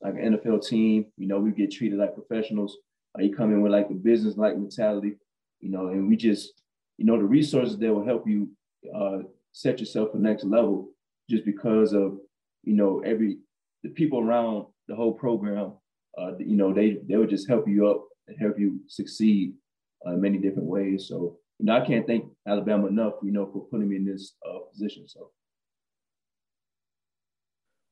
like 0.00 0.14
an 0.14 0.36
NFL 0.36 0.66
team, 0.66 1.06
you 1.16 1.28
know, 1.28 1.38
we 1.38 1.52
get 1.52 1.70
treated 1.70 2.00
like 2.00 2.16
professionals. 2.16 2.76
Uh, 3.16 3.22
you 3.22 3.36
come 3.36 3.52
in 3.52 3.62
with 3.62 3.70
like 3.70 3.88
a 3.88 3.94
business 3.94 4.36
like 4.36 4.58
mentality, 4.58 5.14
you 5.60 5.70
know, 5.70 5.88
and 5.88 6.08
we 6.08 6.16
just, 6.16 6.54
you 6.98 7.06
know, 7.06 7.16
the 7.16 7.24
resources 7.24 7.78
that 7.78 7.94
will 7.94 8.04
help 8.04 8.28
you 8.28 8.50
uh, 8.94 9.18
set 9.52 9.78
yourself 9.78 10.12
for 10.12 10.18
next 10.18 10.44
level 10.44 10.90
just 11.30 11.44
because 11.44 11.92
of, 11.92 12.18
you 12.64 12.74
know, 12.74 13.00
every, 13.06 13.38
the 13.84 13.90
people 13.90 14.20
around 14.20 14.66
the 14.88 14.96
whole 14.96 15.12
program, 15.12 15.72
uh, 16.18 16.36
you 16.38 16.56
know, 16.56 16.74
they, 16.74 16.98
they 17.08 17.16
would 17.16 17.30
just 17.30 17.48
help 17.48 17.66
you 17.68 17.88
up 17.88 18.04
and 18.26 18.36
help 18.38 18.58
you 18.58 18.80
succeed 18.88 19.54
uh, 20.06 20.12
in 20.12 20.20
many 20.20 20.38
different 20.38 20.68
ways. 20.68 21.06
So, 21.08 21.38
you 21.58 21.66
know, 21.66 21.76
I 21.76 21.86
can't 21.86 22.06
thank 22.06 22.24
Alabama 22.46 22.88
enough, 22.88 23.14
you 23.22 23.32
know, 23.32 23.46
for 23.46 23.64
putting 23.70 23.88
me 23.88 23.96
in 23.96 24.04
this 24.04 24.34
uh, 24.48 24.58
position. 24.72 25.08
So. 25.08 25.30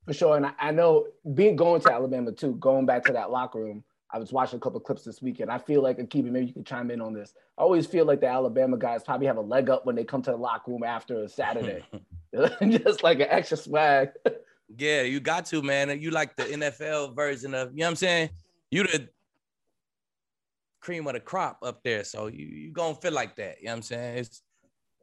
For 0.04 0.12
sure, 0.12 0.36
and 0.36 0.46
I, 0.46 0.52
I 0.58 0.70
know 0.70 1.06
being 1.34 1.56
going 1.56 1.80
to 1.82 1.92
Alabama 1.92 2.32
too, 2.32 2.54
going 2.54 2.86
back 2.86 3.04
to 3.04 3.12
that 3.12 3.30
locker 3.30 3.58
room. 3.58 3.84
I 4.10 4.18
was 4.18 4.32
watching 4.32 4.58
a 4.58 4.60
couple 4.60 4.78
clips 4.80 5.02
this 5.02 5.20
weekend. 5.20 5.50
I 5.50 5.58
feel 5.58 5.82
like, 5.82 5.98
Aqib, 5.98 6.24
maybe 6.24 6.46
you 6.46 6.52
can 6.52 6.64
chime 6.64 6.90
in 6.90 7.00
on 7.00 7.12
this. 7.12 7.34
I 7.58 7.62
always 7.62 7.86
feel 7.86 8.04
like 8.04 8.20
the 8.20 8.28
Alabama 8.28 8.76
guys 8.76 9.02
probably 9.02 9.26
have 9.26 9.36
a 9.36 9.42
leg 9.42 9.68
up 9.68 9.84
when 9.84 9.96
they 9.96 10.04
come 10.04 10.22
to 10.22 10.30
the 10.30 10.36
locker 10.36 10.70
room 10.70 10.84
after 10.84 11.24
a 11.24 11.28
Saturday, 11.28 11.82
just 12.62 13.02
like 13.02 13.20
an 13.20 13.28
extra 13.30 13.56
swag. 13.56 14.10
Yeah, 14.76 15.02
you 15.02 15.20
got 15.20 15.46
to, 15.46 15.62
man. 15.62 16.00
You 16.00 16.10
like 16.10 16.34
the 16.34 16.42
NFL 16.42 17.14
version 17.14 17.54
of, 17.54 17.70
you 17.70 17.78
know 17.78 17.84
what 17.84 17.90
I'm 17.90 17.96
saying? 17.96 18.30
You 18.72 18.82
the 18.82 19.08
cream 20.80 21.06
of 21.06 21.14
the 21.14 21.20
crop 21.20 21.58
up 21.62 21.82
there. 21.82 22.04
So 22.04 22.28
you 22.28 22.46
you 22.46 22.72
gonna 22.72 22.94
feel 22.94 23.12
like 23.12 23.36
that. 23.36 23.58
You 23.60 23.66
know 23.66 23.72
what 23.72 23.76
I'm 23.76 23.82
saying? 23.82 24.18
It's 24.18 24.42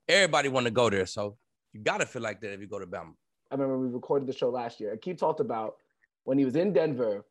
everybody 0.07 0.49
want 0.49 0.65
to 0.65 0.71
go 0.71 0.89
there. 0.89 1.05
So 1.05 1.37
you 1.71 1.81
gotta 1.81 2.05
feel 2.05 2.21
like 2.21 2.41
that 2.41 2.53
if 2.53 2.61
you 2.61 2.67
go 2.67 2.79
to 2.79 2.85
Bama. 2.85 3.13
I 3.51 3.55
remember 3.55 3.77
we 3.77 3.87
recorded 3.87 4.27
the 4.27 4.33
show 4.33 4.49
last 4.49 4.79
year. 4.79 4.95
Aqib 4.95 5.17
talked 5.17 5.39
about 5.39 5.75
when 6.23 6.37
he 6.37 6.45
was 6.45 6.55
in 6.55 6.73
Denver, 6.73 7.25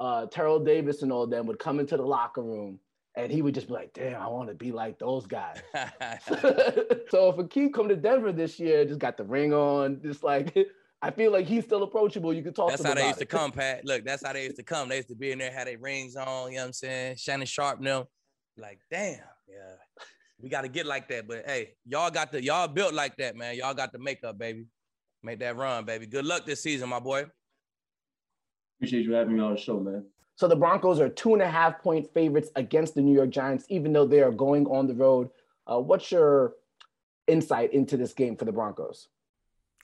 uh, 0.00 0.26
Terrell 0.26 0.58
Davis 0.58 1.02
and 1.02 1.12
all 1.12 1.26
them 1.26 1.46
would 1.46 1.58
come 1.58 1.78
into 1.78 1.96
the 1.96 2.02
locker 2.02 2.42
room 2.42 2.80
and 3.16 3.30
he 3.30 3.42
would 3.42 3.54
just 3.54 3.68
be 3.68 3.74
like, 3.74 3.92
damn, 3.92 4.20
I 4.20 4.26
want 4.28 4.48
to 4.48 4.54
be 4.54 4.72
like 4.72 4.98
those 4.98 5.26
guys. 5.26 5.60
so 7.10 7.28
if 7.28 7.36
Aqib 7.36 7.72
come 7.72 7.88
to 7.88 7.96
Denver 7.96 8.32
this 8.32 8.58
year, 8.58 8.84
just 8.84 9.00
got 9.00 9.16
the 9.16 9.24
ring 9.24 9.52
on, 9.52 10.00
just 10.02 10.22
like 10.22 10.56
I 11.02 11.10
feel 11.10 11.32
like 11.32 11.46
he's 11.46 11.64
still 11.64 11.82
approachable. 11.82 12.32
You 12.32 12.42
can 12.42 12.52
talk 12.52 12.70
that's 12.70 12.82
how 12.82 12.94
they 12.94 13.06
used 13.06 13.20
it. 13.20 13.28
to 13.28 13.36
come, 13.36 13.52
Pat. 13.52 13.84
Look, 13.84 14.04
that's 14.04 14.24
how 14.24 14.32
they 14.32 14.44
used 14.44 14.56
to 14.56 14.62
come. 14.62 14.88
They 14.88 14.96
used 14.96 15.08
to 15.08 15.14
be 15.14 15.32
in 15.32 15.38
there, 15.38 15.50
had 15.50 15.66
their 15.66 15.78
rings 15.78 16.16
on, 16.16 16.50
you 16.50 16.56
know 16.56 16.62
what 16.62 16.66
I'm 16.66 16.72
saying? 16.72 17.16
Shannon 17.16 17.46
Sharpe 17.46 17.82
them. 17.82 18.04
Like, 18.56 18.80
damn, 18.90 19.18
yeah. 19.48 19.76
We 20.42 20.48
got 20.48 20.62
to 20.62 20.68
get 20.68 20.86
like 20.86 21.08
that. 21.08 21.26
But 21.26 21.44
hey, 21.46 21.74
y'all 21.86 22.10
got 22.10 22.32
the 22.32 22.42
y'all 22.42 22.68
built 22.68 22.94
like 22.94 23.16
that, 23.16 23.36
man. 23.36 23.56
Y'all 23.56 23.74
got 23.74 23.92
the 23.92 23.98
makeup, 23.98 24.38
baby. 24.38 24.66
Make 25.22 25.40
that 25.40 25.56
run, 25.56 25.84
baby. 25.84 26.06
Good 26.06 26.24
luck 26.24 26.46
this 26.46 26.62
season, 26.62 26.88
my 26.88 27.00
boy. 27.00 27.26
Appreciate 28.80 29.04
you 29.04 29.12
having 29.12 29.36
me 29.36 29.42
on 29.42 29.54
the 29.54 29.60
show, 29.60 29.78
man. 29.78 30.06
So 30.36 30.48
the 30.48 30.56
Broncos 30.56 31.00
are 31.00 31.08
two 31.10 31.34
and 31.34 31.42
a 31.42 31.50
half 31.50 31.82
point 31.82 32.10
favorites 32.14 32.48
against 32.56 32.94
the 32.94 33.02
New 33.02 33.14
York 33.14 33.28
Giants, 33.28 33.66
even 33.68 33.92
though 33.92 34.06
they 34.06 34.22
are 34.22 34.30
going 34.30 34.66
on 34.68 34.86
the 34.86 34.94
road. 34.94 35.28
Uh, 35.66 35.78
what's 35.78 36.10
your 36.10 36.54
insight 37.26 37.74
into 37.74 37.98
this 37.98 38.14
game 38.14 38.36
for 38.36 38.46
the 38.46 38.52
Broncos? 38.52 39.08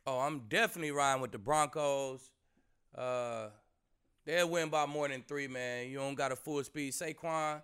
Oh, 0.07 0.19
I'm 0.19 0.45
definitely 0.49 0.93
riding 0.93 1.21
with 1.21 1.31
the 1.31 1.39
Broncos. 1.39 2.31
Uh, 2.97 3.49
they'll 4.25 4.49
win 4.49 4.71
by 4.71 4.87
more 4.87 5.09
than 5.09 5.23
three, 5.29 5.47
man. 5.47 5.91
You 5.91 5.99
don't 5.99 6.15
got 6.15 6.33
a 6.33 6.37
full 6.37 6.65
speed 6.65 6.95
Saquon. 6.95 7.61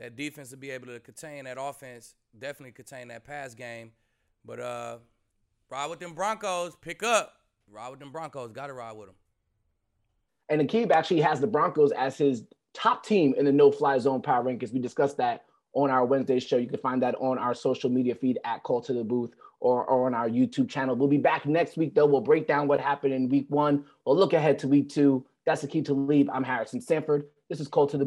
That 0.00 0.16
defense 0.16 0.50
will 0.50 0.58
be 0.58 0.70
able 0.70 0.88
to 0.88 0.98
contain 0.98 1.44
that 1.44 1.58
offense, 1.60 2.16
definitely 2.36 2.72
contain 2.72 3.06
that 3.08 3.24
pass 3.24 3.54
game. 3.54 3.92
But 4.44 4.58
uh, 4.58 4.98
ride 5.70 5.86
with 5.86 6.00
them 6.00 6.14
Broncos. 6.14 6.74
Pick 6.80 7.04
up. 7.04 7.34
Ride 7.70 7.90
with 7.90 8.00
them 8.00 8.10
Broncos. 8.10 8.50
Got 8.50 8.66
to 8.66 8.72
ride 8.72 8.96
with 8.96 9.06
them. 9.06 9.14
And 10.48 10.60
Aqib 10.60 10.90
actually 10.92 11.20
has 11.20 11.40
the 11.40 11.46
Broncos 11.46 11.92
as 11.92 12.16
his 12.16 12.44
top 12.74 13.04
team 13.04 13.34
in 13.36 13.44
the 13.44 13.52
no 13.52 13.70
fly 13.70 13.98
zone 13.98 14.22
power 14.22 14.44
rankings. 14.44 14.72
We 14.72 14.78
discussed 14.78 15.16
that 15.16 15.44
on 15.72 15.90
our 15.90 16.04
Wednesday 16.04 16.38
show. 16.38 16.56
You 16.56 16.68
can 16.68 16.78
find 16.78 17.02
that 17.02 17.14
on 17.16 17.38
our 17.38 17.54
social 17.54 17.90
media 17.90 18.14
feed 18.14 18.38
at 18.44 18.62
Call 18.62 18.80
to 18.82 18.92
the 18.92 19.04
Booth 19.04 19.34
or, 19.60 19.84
or 19.84 20.06
on 20.06 20.14
our 20.14 20.28
YouTube 20.28 20.68
channel. 20.68 20.94
We'll 20.94 21.08
be 21.08 21.18
back 21.18 21.46
next 21.46 21.76
week, 21.76 21.94
though. 21.94 22.06
We'll 22.06 22.20
break 22.20 22.46
down 22.46 22.68
what 22.68 22.80
happened 22.80 23.12
in 23.12 23.28
week 23.28 23.46
one. 23.48 23.84
We'll 24.04 24.16
look 24.16 24.32
ahead 24.32 24.58
to 24.60 24.68
week 24.68 24.88
two. 24.88 25.24
That's 25.44 25.62
the 25.62 25.68
key 25.68 25.82
to 25.82 25.94
leave. 25.94 26.28
I'm 26.32 26.44
Harrison 26.44 26.80
Sanford. 26.80 27.26
This 27.48 27.60
is 27.60 27.68
Call 27.68 27.86
to 27.86 27.98
the 27.98 28.04